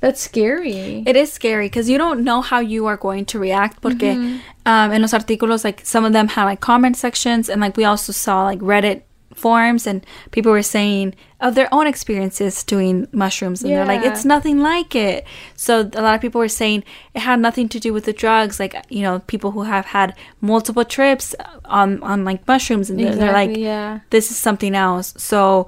That's 0.02 0.20
scary 0.20 1.04
It 1.06 1.16
is 1.16 1.32
scary 1.32 1.68
because 1.68 1.88
you 1.88 1.98
don't 1.98 2.24
know 2.24 2.42
how 2.42 2.60
you 2.60 2.88
are 2.88 2.98
going 2.98 3.26
to 3.26 3.40
react. 3.40 3.82
Porque 3.82 4.18
um, 4.66 4.92
in 4.92 5.02
los 5.02 5.14
artículos, 5.14 5.64
like 5.64 5.82
some 5.86 6.04
of 6.06 6.12
them 6.12 6.28
had 6.28 6.46
like 6.46 6.60
comment 6.60 6.98
sections, 6.98 7.48
and 7.50 7.62
like 7.62 7.78
we 7.78 7.86
also 7.86 8.12
saw 8.12 8.44
like 8.44 8.60
Reddit 8.60 9.04
forums 9.34 9.88
and 9.88 10.06
people 10.32 10.52
were 10.52 10.62
saying 10.62 11.16
of 11.40 11.56
their 11.56 11.74
own 11.74 11.88
experiences 11.88 12.64
doing 12.64 13.08
mushrooms 13.12 13.64
and 13.64 13.72
they're 13.72 13.86
like 13.86 14.04
it's 14.04 14.26
nothing 14.26 14.60
like 14.60 14.94
it 14.94 15.26
so 15.56 15.90
a 15.94 16.02
lot 16.02 16.14
of 16.14 16.22
people 16.22 16.40
were 16.40 16.50
saying 16.50 16.84
it 17.14 17.22
had 17.22 17.40
nothing 17.40 17.70
to 17.70 17.80
do 17.80 17.94
with 17.94 18.04
the 18.04 18.14
drugs 18.14 18.60
like 18.60 18.76
you 18.90 19.02
know 19.02 19.20
people 19.28 19.52
who 19.52 19.64
have 19.64 19.86
had 19.86 20.14
multiple 20.42 20.84
trips 20.84 21.34
on 21.66 22.04
on 22.04 22.26
like 22.26 22.46
mushrooms 22.46 22.90
and 22.90 23.00
they're, 23.00 23.16
they're 23.16 23.34
like 23.34 23.56
yeah. 23.56 24.02
this 24.10 24.30
is 24.30 24.38
something 24.38 24.76
else 24.76 25.14
so 25.18 25.68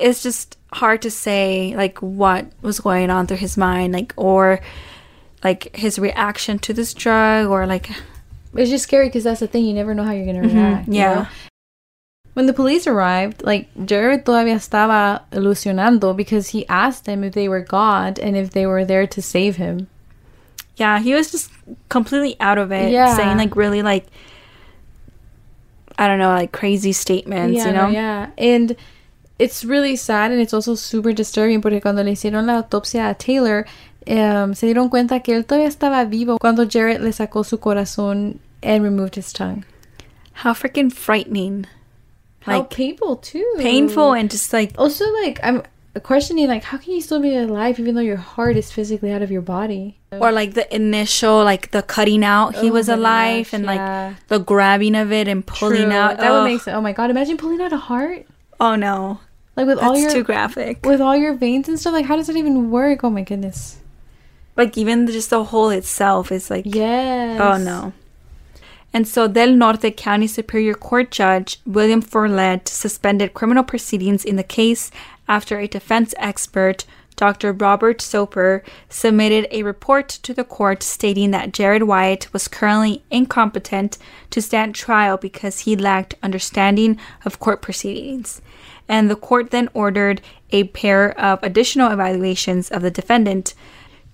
it's 0.00 0.22
just 0.22 0.56
hard 0.72 1.02
to 1.02 1.10
say 1.10 1.74
like 1.76 1.98
what 1.98 2.46
was 2.62 2.80
going 2.80 3.10
on 3.10 3.26
through 3.26 3.38
his 3.38 3.56
mind 3.56 3.92
like 3.92 4.14
or 4.16 4.60
like 5.42 5.74
his 5.74 5.98
reaction 5.98 6.58
to 6.60 6.72
this 6.72 6.94
drug 6.94 7.48
or 7.48 7.66
like 7.66 7.90
It's 8.54 8.70
just 8.70 8.84
scary 8.84 9.06
because 9.06 9.24
that's 9.24 9.40
the 9.40 9.46
thing. 9.46 9.64
You 9.64 9.74
never 9.74 9.94
know 9.94 10.02
how 10.02 10.12
you're 10.12 10.26
gonna 10.26 10.46
mm-hmm. 10.46 10.56
react. 10.56 10.88
you 10.88 10.94
yeah. 10.94 11.14
know? 11.14 11.26
When 12.34 12.46
the 12.46 12.52
police 12.52 12.86
arrived, 12.86 13.42
like 13.42 13.72
Jarrod 13.74 14.24
todavía 14.24 14.54
estaba 14.54 15.22
ilusionando 15.32 16.16
because 16.16 16.48
he 16.48 16.66
asked 16.68 17.04
them 17.04 17.24
if 17.24 17.34
they 17.34 17.48
were 17.48 17.60
God 17.60 18.18
and 18.18 18.36
if 18.36 18.50
they 18.50 18.66
were 18.66 18.84
there 18.84 19.06
to 19.06 19.20
save 19.22 19.56
him. 19.56 19.88
Yeah, 20.76 21.00
he 21.00 21.12
was 21.12 21.30
just 21.30 21.50
completely 21.88 22.36
out 22.40 22.56
of 22.56 22.72
it, 22.72 22.90
Yeah. 22.92 23.14
saying 23.14 23.36
like 23.36 23.56
really 23.56 23.82
like 23.82 24.06
I 25.98 26.06
don't 26.06 26.18
know, 26.18 26.30
like 26.30 26.52
crazy 26.52 26.92
statements, 26.92 27.58
yeah, 27.58 27.66
you 27.66 27.72
no, 27.72 27.86
know? 27.86 27.92
yeah. 27.92 28.30
And 28.38 28.74
it's 29.40 29.64
really 29.64 29.96
sad 29.96 30.30
and 30.30 30.40
it's 30.40 30.52
also 30.52 30.74
super 30.74 31.12
disturbing 31.12 31.62
porque 31.62 31.80
cuando 31.80 32.04
le 32.04 32.12
hicieron 32.12 32.46
la 32.46 32.58
autopsia 32.58 33.08
a 33.08 33.14
Taylor, 33.14 33.64
um, 34.06 34.54
se 34.54 34.66
dieron 34.66 34.90
cuenta 34.90 35.20
que 35.20 35.34
él 35.34 35.46
todavía 35.46 35.66
estaba 35.66 36.04
vivo 36.04 36.38
cuando 36.38 36.68
Jarrod 36.68 37.00
le 37.00 37.12
sacó 37.12 37.42
su 37.42 37.58
corazón 37.58 38.38
and 38.62 38.84
removed 38.84 39.16
his 39.16 39.32
tongue. 39.32 39.64
How 40.44 40.52
freaking 40.52 40.92
frightening. 40.92 41.66
How 42.42 42.58
Like 42.58 42.70
painful 42.70 43.16
too. 43.16 43.44
painful 43.58 44.12
and 44.12 44.30
just 44.30 44.52
like 44.52 44.72
also 44.78 45.04
like 45.22 45.40
I'm 45.42 45.62
questioning 46.02 46.46
like 46.46 46.64
how 46.64 46.78
can 46.78 46.92
you 46.94 47.00
still 47.00 47.20
be 47.20 47.34
alive 47.36 47.78
even 47.80 47.94
though 47.94 48.00
your 48.00 48.16
heart 48.16 48.56
is 48.56 48.70
physically 48.70 49.10
out 49.12 49.22
of 49.22 49.30
your 49.30 49.42
body? 49.42 49.96
or 50.12 50.32
like 50.32 50.54
the 50.54 50.66
initial 50.74 51.44
like 51.44 51.70
the 51.70 51.82
cutting 51.82 52.24
out 52.24 52.56
he 52.56 52.68
Oh 52.68 52.72
was 52.74 52.88
alive 52.88 53.46
gosh, 53.46 53.54
and 53.54 53.64
yeah. 53.64 54.14
like 54.14 54.26
the 54.28 54.38
grabbing 54.38 54.96
of 54.96 55.12
it 55.12 55.28
and 55.28 55.46
pulling 55.46 55.88
True. 55.88 55.92
out 55.92 56.18
that 56.18 56.30
oh, 56.30 56.42
would 56.42 56.50
make 56.50 56.60
sense. 56.62 56.74
Oh 56.74 56.80
my 56.80 56.92
god, 56.92 57.10
imagine 57.10 57.36
pulling 57.38 57.60
out 57.60 57.72
a 57.72 57.78
heart 57.78 58.26
oh 58.58 58.74
no 58.76 59.20
like 59.56 59.66
with 59.66 59.78
all 59.78 59.92
that's 59.94 60.02
your 60.02 60.12
too 60.12 60.24
graphic 60.24 60.84
with 60.84 61.00
all 61.00 61.16
your 61.16 61.34
veins 61.34 61.68
and 61.68 61.78
stuff. 61.78 61.92
Like 61.92 62.06
how 62.06 62.16
does 62.16 62.26
that 62.28 62.36
even 62.36 62.70
work? 62.70 63.04
Oh 63.04 63.10
my 63.10 63.22
goodness. 63.22 63.78
like 64.56 64.76
even 64.78 65.06
just 65.06 65.30
the 65.30 65.44
hole 65.44 65.70
itself 65.70 66.30
is 66.32 66.50
like 66.50 66.64
Yes. 66.66 67.40
Oh 67.40 67.56
no. 67.56 67.92
And 68.92 69.06
so 69.06 69.28
Del 69.28 69.52
Norte 69.54 69.96
County 69.96 70.26
Superior 70.26 70.74
Court 70.74 71.10
Judge 71.10 71.60
William 71.64 72.00
Follett 72.00 72.66
suspended 72.68 73.34
criminal 73.34 73.62
proceedings 73.62 74.24
in 74.24 74.36
the 74.36 74.42
case 74.42 74.90
after 75.28 75.58
a 75.58 75.68
defense 75.68 76.12
expert, 76.18 76.84
Dr. 77.14 77.52
Robert 77.52 78.00
Soper, 78.00 78.64
submitted 78.88 79.46
a 79.52 79.62
report 79.62 80.08
to 80.08 80.34
the 80.34 80.42
court 80.42 80.82
stating 80.82 81.30
that 81.30 81.52
Jarrod 81.52 81.84
Wyatt 81.84 82.32
was 82.32 82.48
currently 82.48 83.04
incompetent 83.12 83.96
to 84.30 84.42
stand 84.42 84.74
trial 84.74 85.16
because 85.16 85.60
he 85.60 85.76
lacked 85.76 86.16
understanding 86.20 86.98
of 87.24 87.38
court 87.38 87.62
proceedings. 87.62 88.42
And 88.90 89.08
the 89.08 89.16
court 89.16 89.50
then 89.52 89.68
ordered 89.72 90.20
a 90.50 90.64
pair 90.64 91.18
of 91.18 91.38
additional 91.42 91.92
evaluations 91.92 92.70
of 92.70 92.82
the 92.82 92.90
defendant 92.90 93.54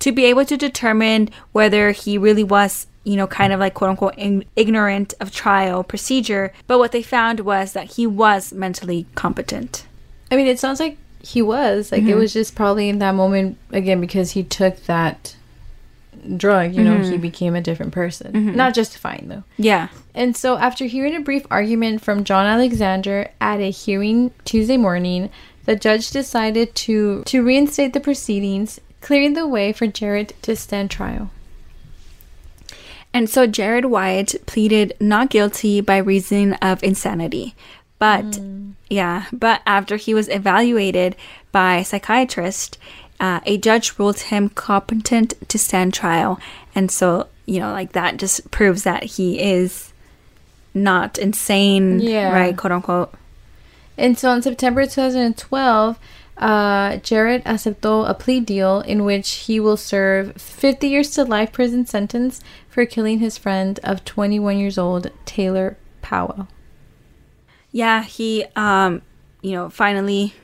to 0.00 0.12
be 0.12 0.26
able 0.26 0.45
to 0.45 0.56
determine 0.56 1.30
whether 1.52 1.90
he 1.92 2.18
really 2.18 2.45
was, 2.45 2.87
you 3.02 3.16
know, 3.16 3.26
kind 3.26 3.52
of 3.54 3.59
like 3.59 3.73
quote 3.73 3.90
unquote 3.90 4.14
in- 4.18 4.45
ignorant 4.54 5.14
of 5.18 5.33
trial 5.33 5.83
procedure. 5.83 6.52
But 6.66 6.78
what 6.78 6.92
they 6.92 7.02
found 7.02 7.40
was 7.40 7.73
that 7.73 7.92
he 7.92 8.06
was 8.06 8.52
mentally 8.52 9.06
competent. 9.14 9.87
I 10.30 10.37
mean, 10.37 10.47
it 10.47 10.59
sounds 10.59 10.78
like 10.78 10.99
he 11.23 11.40
was 11.40 11.90
like 11.90 12.02
Mm-hmm. 12.02 12.11
it 12.11 12.16
was 12.16 12.33
just 12.35 12.54
probably 12.54 12.88
in 12.90 12.99
that 12.99 13.14
moment 13.14 13.56
again 13.73 14.00
because 14.00 14.33
he 14.33 14.42
took 14.45 14.85
that 14.85 15.35
drug. 16.37 16.75
You 16.75 16.83
know, 16.85 16.97
Mm-hmm. 16.97 17.12
he 17.12 17.18
became 17.18 17.54
a 17.54 17.61
different 17.61 17.92
person. 17.92 18.54
Not 18.56 18.75
justifying 18.75 19.28
though. 19.28 19.45
Yeah. 19.59 19.88
And 20.14 20.37
so, 20.37 20.56
after 20.56 20.87
hearing 20.87 21.14
a 21.14 21.21
brief 21.21 21.45
argument 21.50 22.02
from 22.02 22.25
John 22.25 22.47
Alexander 22.47 23.30
at 23.40 23.61
a 23.61 23.71
hearing 23.71 24.33
Tuesday 24.45 24.76
morning, 24.76 25.30
the 25.66 25.76
judge 25.76 26.11
decided 26.11 26.75
to 26.76 27.23
to 27.25 27.42
reinstate 27.42 27.92
the 27.92 28.00
proceedings, 28.00 28.80
clearing 29.00 29.35
the 29.35 29.47
way 29.47 29.73
for 29.73 29.86
Jarrod 29.86 30.32
to 30.43 30.56
stand 30.56 30.91
trial. 30.91 31.30
And 33.12 33.30
so 33.30 33.47
Jarrod 33.47 33.86
Wyatt 33.86 34.45
pleaded 34.47 34.95
not 35.00 35.30
guilty 35.30 35.80
by 35.80 35.97
reason 35.99 36.52
of 36.54 36.82
insanity. 36.82 37.54
But 37.99 38.39
yeah, 38.91 39.25
but 39.32 39.62
after 39.65 39.97
he 39.97 40.12
was 40.12 40.28
evaluated 40.28 41.17
by 41.50 41.76
a 41.76 41.84
psychiatrist, 41.84 42.76
uh, 43.21 43.41
a 43.47 43.57
judge 43.59 43.99
ruled 43.99 44.21
him 44.21 44.49
competent 44.50 45.35
to 45.49 45.59
stand 45.59 45.95
trial. 45.95 46.39
And 46.75 46.91
so, 46.91 47.29
you 47.47 47.61
know, 47.61 47.73
like 47.73 47.93
that 47.93 48.17
just 48.19 48.50
proves 48.50 48.83
that 48.83 49.05
he 49.05 49.41
is 49.41 49.93
not 50.75 51.19
insane, 51.19 52.00
Yeah. 52.00 52.33
right? 52.33 52.57
Quote 52.57 52.73
unquote. 52.73 53.15
And 53.97 54.19
so, 54.19 54.33
in 54.33 54.43
September 54.43 54.85
2012, 54.85 55.99
uh, 56.37 56.91
Jarrod 56.99 57.43
aceptó 57.45 58.07
a 58.09 58.13
plea 58.13 58.41
deal 58.41 58.81
in 58.81 59.05
which 59.05 59.31
he 59.47 59.59
will 59.59 59.79
serve 59.79 60.35
50 60.37 60.87
years 60.87 61.11
to 61.13 61.25
life 61.25 61.50
prison 61.52 61.87
sentence 61.87 62.43
for 62.69 62.85
killing 62.85 63.21
his 63.21 63.39
friend 63.39 63.81
of 63.83 64.05
21 64.05 64.59
years 64.59 64.76
old, 64.76 65.11
Taylor 65.25 65.79
Powell. 66.02 66.47
Yeah, 67.73 68.02
he 68.05 68.45
um, 68.55 69.00
you 69.41 69.52
know, 69.52 69.71
finally 69.71 70.35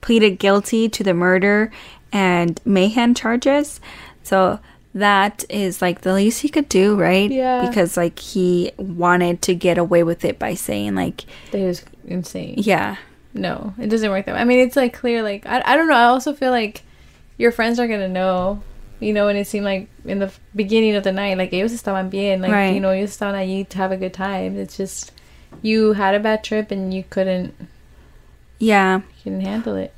pleaded 0.00 0.38
guilty 0.38 0.88
to 0.88 1.02
the 1.02 1.14
murder 1.14 1.72
and 2.12 2.60
mayhem 2.64 3.14
charges. 3.14 3.80
So 4.22 4.58
that 4.94 5.44
is 5.50 5.82
like 5.82 6.00
the 6.00 6.14
least 6.14 6.40
he 6.42 6.48
could 6.48 6.68
do, 6.68 6.96
right? 6.96 7.30
Yeah. 7.30 7.66
Because 7.68 7.96
like 7.96 8.18
he 8.18 8.72
wanted 8.78 9.42
to 9.42 9.54
get 9.54 9.76
away 9.78 10.02
with 10.02 10.24
it 10.24 10.38
by 10.38 10.54
saying 10.54 10.94
like, 10.94 11.24
That 11.52 11.60
was 11.60 11.84
insane. 12.06 12.54
yeah, 12.58 12.96
No, 13.34 13.74
it 13.78 13.88
doesn't 13.88 14.10
work 14.10 14.24
that 14.26 14.34
way. 14.34 14.40
I 14.40 14.44
mean, 14.44 14.60
it's 14.60 14.76
like 14.76 14.94
clear, 14.94 15.22
like, 15.22 15.44
I, 15.46 15.62
I 15.64 15.76
don't 15.76 15.88
know. 15.88 15.94
I 15.94 16.04
also 16.04 16.32
feel 16.32 16.50
like 16.50 16.82
your 17.36 17.52
friends 17.52 17.78
are 17.78 17.86
going 17.86 18.00
to 18.00 18.08
know, 18.08 18.62
you 18.98 19.12
know, 19.12 19.28
and 19.28 19.36
it 19.38 19.46
seemed 19.46 19.66
like 19.66 19.88
in 20.06 20.18
the 20.20 20.32
beginning 20.54 20.94
of 20.96 21.04
the 21.04 21.12
night, 21.12 21.36
like, 21.36 21.52
ellos 21.52 21.72
estaban 21.74 22.08
bien. 22.08 22.40
Like, 22.40 22.52
Right. 22.52 22.70
you 22.74 22.80
know, 22.80 22.88
ellos 22.90 23.10
estaban 23.10 23.34
allí 23.34 23.68
to 23.68 23.76
have 23.78 23.92
a 23.92 23.96
good 23.98 24.14
time. 24.14 24.56
It's 24.56 24.78
just, 24.78 25.12
you 25.60 25.92
had 25.92 26.14
a 26.14 26.20
bad 26.20 26.42
trip 26.42 26.70
and 26.70 26.94
you 26.94 27.04
couldn't, 27.10 27.52
yeah. 28.58 28.98
you 28.98 29.02
couldn't 29.24 29.40
handle 29.42 29.76
it. 29.76 29.92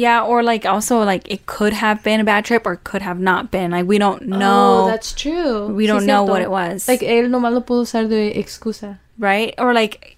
Yeah, 0.00 0.22
or 0.24 0.42
like 0.42 0.64
also 0.64 1.04
like 1.04 1.24
it 1.30 1.44
could 1.46 1.72
have 1.74 2.02
been 2.02 2.20
a 2.20 2.24
bad 2.24 2.44
trip 2.44 2.62
or 2.66 2.76
could 2.76 3.02
have 3.02 3.18
not 3.20 3.50
been. 3.50 3.70
Like 3.70 3.86
we 3.86 3.98
don't 3.98 4.22
know, 4.26 4.84
Oh, 4.84 4.86
that's 4.88 5.12
true. 5.12 5.68
We 5.68 5.86
don't 5.86 6.06
know 6.06 6.24
what 6.24 6.40
it 6.42 6.50
was. 6.50 6.88
Like, 6.88 7.00
él 7.04 7.28
nomás 7.28 7.52
lo 7.52 7.60
pudo 7.60 7.82
usar 7.82 8.08
de 8.08 8.32
excusa. 8.34 8.98
right? 9.18 9.52
Or 9.58 9.74
like 9.74 10.16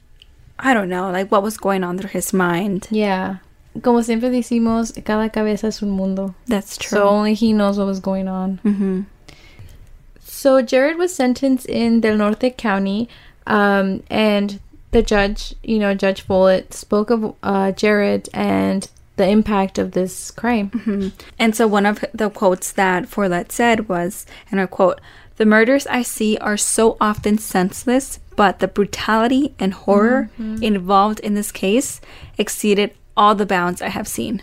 I 0.59 0.75
don't 0.75 0.89
know, 0.89 1.11
like 1.11 1.31
what 1.33 1.43
was 1.43 1.57
going 1.59 1.83
on 1.83 1.99
through 1.99 2.11
his 2.11 2.33
mind. 2.33 2.87
Yeah. 2.91 3.37
Como 3.83 4.03
siempre 4.03 4.29
decimos, 4.31 4.93
cada 5.05 5.29
cabeza 5.31 5.67
es 5.69 5.83
un 5.83 5.91
mundo. 5.91 6.35
That's 6.47 6.77
true. 6.77 6.99
So 6.99 7.09
only 7.09 7.35
he 7.35 7.53
knows 7.53 7.79
what 7.79 7.87
was 7.87 8.01
going 8.01 8.29
on. 8.29 8.59
hmm 8.63 9.03
So 10.21 10.63
Jarrod 10.63 10.97
was 10.99 11.15
sentenced 11.15 11.67
in 11.67 12.01
Del 12.01 12.17
Norte 12.17 12.51
County, 12.57 13.09
um, 13.47 14.03
and 14.11 14.61
the 14.91 15.03
judge, 15.03 15.55
you 15.63 15.79
know, 15.79 15.95
Judge 15.95 16.21
Follett, 16.23 16.75
spoke 16.75 17.11
of 17.11 17.25
uh, 17.43 17.73
Jarrod 17.73 18.29
and 18.35 18.89
the 19.23 19.29
impact 19.29 19.79
of 19.79 19.93
this 19.93 20.33
crime. 20.33 20.71
Mm-hmm. 20.71 21.09
And 21.39 21.55
so 21.55 21.69
one 21.69 21.87
of 21.87 22.05
the 22.13 22.29
quotes 22.29 22.73
that 22.73 23.09
Follett 23.09 23.53
said 23.53 23.89
was, 23.89 24.27
and 24.51 24.61
I 24.61 24.67
quote, 24.67 25.01
The 25.37 25.47
murders 25.47 25.87
I 25.87 26.03
see 26.03 26.37
are 26.39 26.57
so 26.57 26.97
often 27.01 27.39
senseless, 27.39 28.19
but 28.35 28.59
the 28.59 28.67
brutality 28.67 29.55
and 29.61 29.75
horror 29.75 30.29
mm-hmm. 30.37 30.61
involved 30.61 31.21
in 31.21 31.35
this 31.35 31.53
case 31.53 32.01
exceeded 32.37 32.95
all 33.17 33.37
the 33.37 33.47
bounds 33.47 33.81
I 33.81 33.91
have 33.91 34.09
seen. 34.09 34.43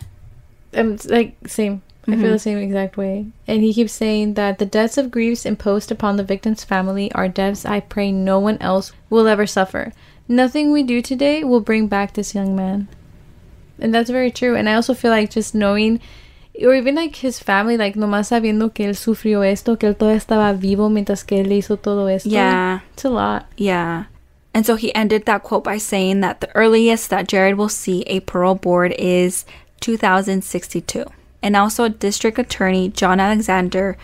Um, 0.72 0.94
it's 0.94 1.04
like 1.04 1.36
same. 1.46 1.82
I 2.04 2.12
feel 2.12 2.20
mm-hmm. 2.20 2.30
the 2.30 2.38
same 2.38 2.58
exact 2.58 2.96
way. 2.96 3.26
And 3.46 3.62
he 3.62 3.74
keeps 3.74 3.92
saying 3.92 4.32
that 4.34 4.58
the 4.58 4.64
deaths 4.64 4.96
of 4.96 5.10
griefs 5.10 5.44
imposed 5.44 5.92
upon 5.92 6.16
the 6.16 6.24
victim's 6.24 6.64
family 6.64 7.12
are 7.12 7.28
deaths 7.28 7.66
I 7.66 7.80
pray 7.80 8.10
no 8.10 8.38
one 8.38 8.56
else 8.62 8.92
will 9.10 9.28
ever 9.28 9.46
suffer. 9.46 9.92
Nothing 10.26 10.72
we 10.72 10.82
do 10.82 11.02
today 11.02 11.44
will 11.44 11.60
bring 11.60 11.86
back 11.86 12.14
this 12.14 12.34
young 12.34 12.56
man. 12.56 12.88
And 13.80 13.94
that's 13.94 14.10
very 14.10 14.30
true. 14.30 14.54
And 14.56 14.68
I 14.68 14.74
also 14.74 14.94
feel 14.94 15.10
like 15.10 15.30
just 15.30 15.54
knowing, 15.54 16.00
or 16.62 16.74
even 16.74 16.94
like 16.94 17.16
his 17.16 17.38
family, 17.38 17.76
like 17.76 17.94
nomás 17.94 18.28
sabiendo 18.28 18.72
que 18.72 18.86
él 18.86 18.96
sufrió 18.96 19.42
esto, 19.42 19.76
que 19.76 19.88
él 19.88 19.96
todavía 19.96 20.16
estaba 20.16 20.58
vivo 20.58 20.88
mientras 20.88 21.26
que 21.26 21.38
él 21.38 21.50
hizo 21.52 21.80
todo 21.80 22.06
esto. 22.06 22.28
Yeah. 22.28 22.80
It's 22.92 23.04
a 23.04 23.10
lot. 23.10 23.46
Yeah. 23.56 24.04
And 24.52 24.66
so 24.66 24.74
he 24.74 24.94
ended 24.94 25.26
that 25.26 25.42
quote 25.42 25.64
by 25.64 25.78
saying 25.78 26.20
that 26.20 26.40
the 26.40 26.54
earliest 26.56 27.10
that 27.10 27.28
Jarrod 27.28 27.56
will 27.56 27.68
see 27.68 28.02
a 28.02 28.20
parole 28.20 28.56
board 28.56 28.92
is 28.98 29.44
2062. 29.80 31.04
And 31.42 31.56
also, 31.56 31.88
District 31.88 32.38
Attorney 32.38 32.90
John 32.90 33.20
Alexander 33.20 33.96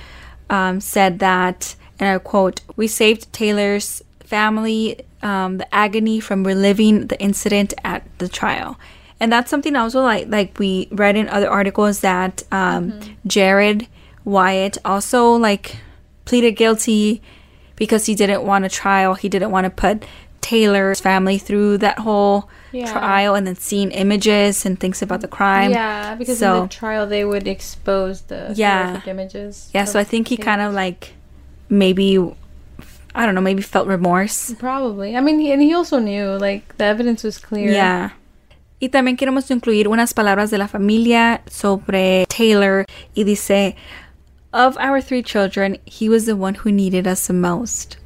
um, 0.48 0.80
said 0.80 1.18
that, 1.18 1.74
and 1.98 2.08
I 2.08 2.18
quote, 2.18 2.60
We 2.76 2.86
saved 2.86 3.32
Taylor's 3.32 4.02
family 4.20 5.00
um, 5.22 5.58
the 5.58 5.74
agony 5.74 6.20
from 6.20 6.46
reliving 6.46 7.08
the 7.08 7.20
incident 7.20 7.74
at 7.84 8.06
the 8.18 8.28
trial. 8.28 8.78
And 9.18 9.32
that's 9.32 9.50
something 9.50 9.74
also 9.76 10.02
like 10.02 10.28
like 10.28 10.58
we 10.58 10.88
read 10.90 11.16
in 11.16 11.28
other 11.28 11.48
articles 11.48 12.00
that 12.00 12.42
um, 12.52 13.00
Jarrod 13.26 13.86
Wyatt 14.24 14.76
also 14.84 15.32
like 15.32 15.76
pleaded 16.26 16.52
guilty 16.52 17.22
because 17.76 18.06
he 18.06 18.14
didn't 18.14 18.42
want 18.44 18.64
a 18.64 18.68
trial. 18.68 19.14
He 19.14 19.28
didn't 19.28 19.50
want 19.50 19.64
to 19.64 19.70
put 19.70 20.04
Taylor's 20.42 21.00
family 21.00 21.38
through 21.38 21.78
that 21.78 21.98
whole 22.00 22.48
Yeah. 22.72 22.92
trial 22.92 23.34
and 23.34 23.46
then 23.46 23.56
seeing 23.56 23.90
images 23.90 24.66
and 24.66 24.78
things 24.78 25.00
about 25.02 25.20
the 25.22 25.28
crime. 25.28 25.70
yeah, 25.70 26.14
because 26.14 26.38
so- 26.38 26.56
in 26.56 26.62
the 26.64 26.68
trial 26.68 27.06
they 27.06 27.24
would 27.24 27.48
expose 27.48 28.22
the 28.22 28.52
Yeah. 28.54 29.00
images. 29.06 29.70
Yeah, 29.72 29.84
so 29.84 29.98
I 29.98 30.04
think 30.04 30.28
he 30.28 30.36
kind 30.36 30.60
of 30.60 30.74
like 30.74 31.14
maybe 31.68 32.18
I 33.14 33.24
don't 33.24 33.34
know, 33.34 33.40
maybe 33.40 33.62
felt 33.62 33.88
remorse. 33.88 34.52
probably. 34.58 35.16
I 35.16 35.20
mean, 35.22 35.38
he, 35.40 35.50
and 35.50 35.62
he 35.62 35.72
also 35.72 35.98
knew 35.98 36.36
like 36.36 36.76
the 36.76 36.84
evidence 36.84 37.22
was 37.24 37.38
clear. 37.38 37.70
Yeah. 37.72 38.10
Y 38.78 38.90
también 38.90 39.16
queremos 39.16 39.50
incluir 39.50 39.88
unas 39.88 40.12
palabras 40.12 40.50
de 40.50 40.58
la 40.58 40.68
familia 40.68 41.42
sobre 41.50 42.26
Taylor 42.28 42.84
y 43.14 43.24
dice, 43.24 43.74
of 44.52 44.76
our 44.78 45.00
three 45.00 45.22
children, 45.22 45.78
he 45.84 46.08
was 46.08 46.24
the 46.24 46.36
one 46.36 46.54
who 46.54 46.72
needed 46.72 47.06
us 47.06 47.26
the 47.26 47.32
most. 47.32 47.98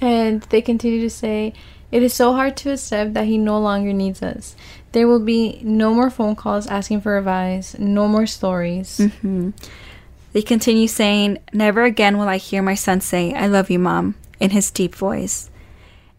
And 0.00 0.42
they 0.50 0.62
continue 0.62 1.00
to 1.00 1.10
say, 1.10 1.52
It 1.90 2.02
is 2.02 2.14
so 2.14 2.32
hard 2.32 2.56
to 2.58 2.72
accept 2.72 3.14
that 3.14 3.26
he 3.26 3.38
no 3.38 3.58
longer 3.58 3.92
needs 3.92 4.22
us. 4.22 4.54
There 4.92 5.08
will 5.08 5.20
be 5.20 5.60
no 5.62 5.92
more 5.92 6.10
phone 6.10 6.36
calls 6.36 6.66
asking 6.66 7.00
for 7.00 7.18
advice, 7.18 7.76
no 7.78 8.06
more 8.06 8.26
stories. 8.26 8.98
Mm-hmm. 8.98 9.50
They 10.32 10.42
continue 10.42 10.86
saying, 10.86 11.38
Never 11.52 11.82
again 11.82 12.18
will 12.18 12.28
I 12.28 12.36
hear 12.36 12.62
my 12.62 12.74
son 12.74 13.00
say, 13.00 13.34
I 13.34 13.46
love 13.46 13.70
you, 13.70 13.78
mom, 13.78 14.14
in 14.38 14.50
his 14.50 14.70
deep 14.70 14.94
voice. 14.94 15.50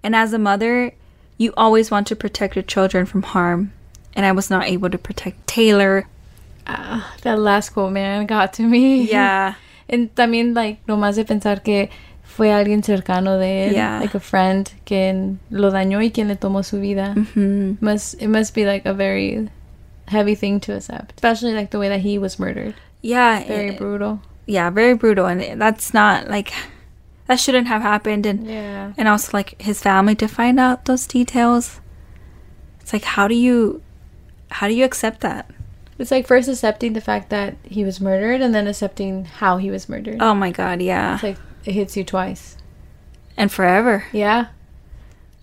And 0.03 0.15
as 0.15 0.33
a 0.33 0.39
mother, 0.39 0.93
you 1.39 1.51
always 1.57 1.89
want 1.89 2.05
to 2.07 2.15
protect 2.15 2.55
your 2.55 2.61
children 2.63 3.07
from 3.07 3.23
harm. 3.23 3.71
And 4.13 4.25
I 4.27 4.31
was 4.33 4.49
not 4.51 4.65
able 4.67 4.89
to 4.91 4.97
protect 4.99 5.47
Taylor. 5.47 6.05
Ah, 6.67 7.15
that 7.23 7.39
last 7.39 7.69
quote, 7.71 7.91
man, 7.91 8.27
got 8.27 8.53
to 8.53 8.61
me. 8.63 9.09
Yeah. 9.09 9.55
And 9.89 10.13
también, 10.13 10.53
like, 10.53 10.85
nomás 10.85 11.15
de 11.15 11.23
pensar 11.25 11.63
que 11.63 11.89
fue 12.23 12.49
alguien 12.51 12.83
cercano 12.83 13.39
de 13.39 13.69
él, 13.69 13.73
Yeah. 13.73 13.99
like 14.01 14.13
a 14.13 14.19
friend, 14.19 14.71
quien 14.85 15.39
lo 15.49 15.71
dañó 15.71 15.99
y 16.03 16.11
quien 16.11 16.27
le 16.27 16.35
tomó 16.35 16.63
su 16.63 16.79
vida. 16.79 17.15
Mhm. 17.15 17.81
Must 17.81 18.21
it 18.21 18.27
must 18.27 18.53
be 18.53 18.65
like 18.65 18.85
a 18.85 18.93
very 18.93 19.49
heavy 20.07 20.35
thing 20.35 20.59
to 20.59 20.75
accept, 20.75 21.13
especially 21.15 21.53
like 21.55 21.71
the 21.71 21.79
way 21.79 21.89
that 21.89 22.01
he 22.01 22.19
was 22.19 22.37
murdered. 22.39 22.75
Yeah. 23.01 23.43
Very 23.47 23.69
it- 23.69 23.77
brutal. 23.79 24.19
yeah, 24.45 24.69
very 24.69 24.93
brutal, 24.93 25.25
and 25.25 25.59
that's 25.59 25.91
not 25.93 26.27
like 26.29 26.51
that 27.29 27.39
shouldn't 27.39 27.67
have 27.69 27.81
happened. 27.85 28.25
And 28.25 28.45
Yeah. 28.49 28.91
and 28.97 29.07
also 29.07 29.29
like 29.37 29.53
his 29.61 29.79
family 29.81 30.15
to 30.15 30.27
find 30.27 30.59
out 30.59 30.85
those 30.85 31.05
details. 31.07 31.79
It's 32.81 32.91
like 32.91 33.05
how 33.15 33.27
do 33.29 33.35
you 33.35 33.81
how 34.51 34.67
do 34.67 34.73
you 34.73 34.83
accept 34.83 35.21
that? 35.21 35.45
It's 35.99 36.09
like 36.11 36.25
first 36.27 36.49
accepting 36.49 36.93
the 36.93 37.01
fact 37.01 37.29
that 37.29 37.55
he 37.63 37.85
was 37.85 38.01
murdered, 38.01 38.41
and 38.41 38.55
then 38.55 38.67
accepting 38.67 39.25
how 39.25 39.57
he 39.57 39.69
was 39.69 39.87
murdered. 39.87 40.17
Oh 40.19 40.33
my 40.33 40.49
god, 40.49 40.81
yeah, 40.81 41.15
It's 41.15 41.23
like 41.23 41.37
it 41.65 41.73
hits 41.73 41.95
you 41.95 42.03
twice. 42.03 42.57
and 43.37 43.51
forever. 43.51 44.05
Yeah. 44.11 44.47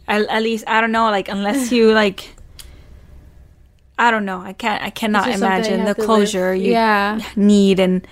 At, 0.09 0.22
at 0.29 0.42
least 0.42 0.64
I 0.66 0.81
don't 0.81 0.92
know, 0.92 1.11
like 1.11 1.29
unless 1.29 1.70
you 1.72 1.92
like. 2.03 2.35
I 3.99 4.11
don't 4.11 4.25
know. 4.27 4.40
I 4.40 4.53
can't. 4.53 4.83
I 4.83 4.90
cannot 4.90 5.27
It's 5.29 5.38
just 5.38 5.40
something 5.40 5.64
you 5.64 5.77
imagine 5.77 5.85
the 5.87 5.94
live- 5.96 6.07
closure 6.07 6.55
you 6.55 6.72
Yeah. 6.72 7.20
need 7.37 7.81
and 7.81 8.07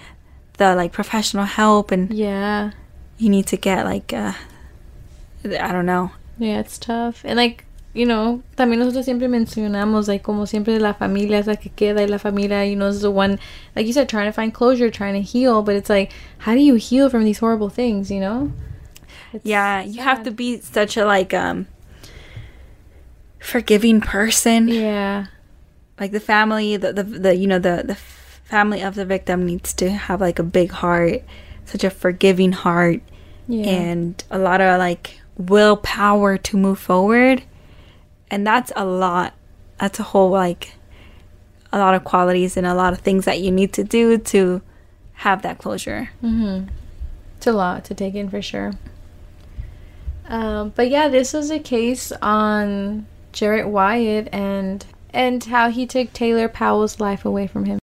the 0.57 0.75
like 0.75 0.93
professional 0.93 1.45
help 1.45 1.91
and 1.91 2.13
Yeah. 2.13 2.71
You 3.19 3.29
need 3.29 3.47
to 3.47 3.57
get 3.57 3.85
like 3.85 4.13
uh, 4.13 4.33
I 5.45 5.73
don't 5.73 5.87
know. 5.87 6.11
Yeah, 6.39 6.61
it's 6.61 6.79
tough. 6.79 7.23
And 7.25 7.37
like, 7.37 7.65
you 7.93 8.07
know, 8.07 8.43
también 8.57 8.79
nosotros 8.79 9.05
siempre 9.05 9.29
mencionamos, 9.29 10.09
like, 10.09 10.23
como 10.23 10.47
siempre 10.47 10.81
la 10.81 10.95
familia 10.95 11.39
es 11.39 11.47
la 11.47 11.57
que 11.57 11.71
queda 11.71 12.01
y 12.01 12.07
la 12.07 12.19
familia, 12.19 12.65
you 12.67 12.77
know, 12.77 12.89
is 12.89 13.03
the 13.03 13.11
one, 13.11 13.39
like 13.77 13.87
you 13.87 13.93
said, 13.93 14.09
trying 14.09 14.27
to 14.27 14.33
find 14.33 14.53
closure, 14.53 14.91
trying 14.91 15.15
to 15.15 15.21
heal. 15.21 15.63
But 15.63 15.77
it's 15.77 15.91
like, 15.91 16.13
how 16.39 16.55
do 16.55 16.61
you 16.61 16.75
heal 16.75 17.09
from 17.09 17.25
these 17.25 17.39
horrible 17.39 17.69
things, 17.69 18.11
you 18.11 18.21
know? 18.21 18.53
It's 19.33 19.45
Yeah, 19.45 19.83
you 19.83 20.03
have 20.03 20.23
to 20.25 20.31
be 20.31 20.61
such 20.61 20.97
a 20.97 21.05
like 21.05 21.35
um 21.35 21.67
forgiving 23.39 24.01
person. 24.01 24.69
Yeah. 24.69 25.27
Like 26.01 26.11
the 26.13 26.21
family, 26.21 26.77
the, 26.77 26.93
the 26.93 27.03
the 27.03 27.37
you 27.37 27.47
know 27.47 27.59
the 27.59 27.83
the 27.85 27.95
family 27.95 28.83
of 28.83 28.95
the 28.95 29.05
victim 29.05 29.47
needs 29.47 29.73
to 29.75 29.91
have 29.91 30.21
like 30.21 30.39
a 30.39 30.43
big 30.43 30.71
heart, 30.71 31.23
such 31.65 31.85
a 31.85 31.91
forgiving 31.91 32.53
heart, 32.53 33.01
Yeah. 33.49 33.67
and 33.71 34.25
a 34.31 34.39
lot 34.39 34.61
of 34.61 34.79
like 34.79 35.21
willpower 35.37 36.39
to 36.39 36.57
move 36.57 36.79
forward. 36.79 37.43
And 38.31 38.47
that's 38.47 38.73
a 38.77 38.85
lot. 38.85 39.35
That's 39.79 39.99
a 40.01 40.03
whole 40.03 40.31
like 40.31 40.75
a 41.73 41.79
lot 41.79 41.95
of 41.95 42.05
qualities 42.05 42.57
and 42.57 42.67
a 42.67 42.75
lot 42.75 42.93
of 42.93 43.01
things 43.01 43.25
that 43.25 43.41
you 43.41 43.51
need 43.51 43.73
to 43.75 43.85
do 43.85 44.17
to 44.19 44.63
have 45.15 45.43
that 45.43 45.59
closure. 45.59 46.11
Mm-hmm. 46.23 46.69
It's 47.37 47.47
a 47.47 47.53
lot 47.53 47.85
to 47.87 47.95
take 47.95 48.15
in 48.15 48.29
for 48.31 48.41
sure. 48.41 48.73
Um, 50.27 50.73
but 50.75 50.89
yeah, 50.89 51.09
this 51.09 51.33
was 51.33 51.51
a 51.51 51.59
case 51.59 52.13
on 52.23 53.07
Jarrod 53.33 53.67
Wyatt 53.69 54.29
and 54.33 54.85
and 55.13 55.45
how 55.45 55.71
he 55.71 55.87
took 55.87 56.13
Taylor 56.13 56.49
Powell's 56.49 56.99
life 56.99 57.25
away 57.25 57.47
from 57.47 57.67
him. 57.67 57.79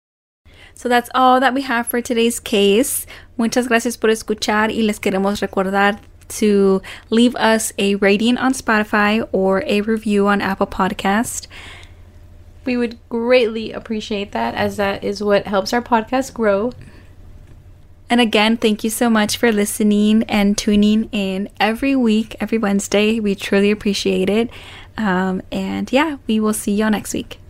So 0.82 0.89
that's 0.89 1.12
all 1.13 1.39
that 1.41 1.54
we 1.54 1.62
have 1.62 1.86
for 1.86 2.02
today's 2.02 2.39
case. 2.39 3.06
Muchas 3.38 3.67
gracias 3.67 3.98
por 3.98 4.10
escuchar 4.10 4.76
y 4.76 4.82
les 4.82 4.98
queremos 4.98 5.39
recordar 5.39 6.00
to 6.39 6.82
leave 7.12 7.36
us 7.36 7.72
a 7.78 7.94
rating 7.98 8.36
on 8.36 8.54
Spotify 8.54 9.30
or 9.32 9.63
a 9.67 9.82
review 9.82 10.26
on 10.26 10.41
Apple 10.41 10.65
Podcast. 10.65 11.46
We 12.65 12.78
would 12.78 12.98
greatly 13.10 13.72
appreciate 13.72 14.32
that 14.32 14.56
as 14.56 14.78
that 14.78 15.04
is 15.04 15.22
what 15.22 15.46
helps 15.46 15.72
our 15.72 15.84
podcast 15.84 16.34
grow. 16.34 16.72
And 18.10 18.20
again, 18.20 18.58
thank 18.58 18.84
you 18.84 18.89
so 18.89 19.08
much 19.08 19.38
for 19.38 19.52
listening 19.52 20.24
and 20.24 20.58
tuning 20.58 21.10
in 21.12 21.50
every 21.60 21.96
week, 21.96 22.36
every 22.39 22.58
Wednesday. 22.58 23.20
We 23.20 23.36
truly 23.36 23.70
appreciate 23.70 24.32
it. 24.32 24.50
Um, 24.98 25.44
and 25.52 25.91
yeah, 25.91 26.17
we 26.26 26.39
will 26.39 26.54
see 26.54 26.74
y'all 26.74 26.89
next 26.89 27.13
week. 27.13 27.40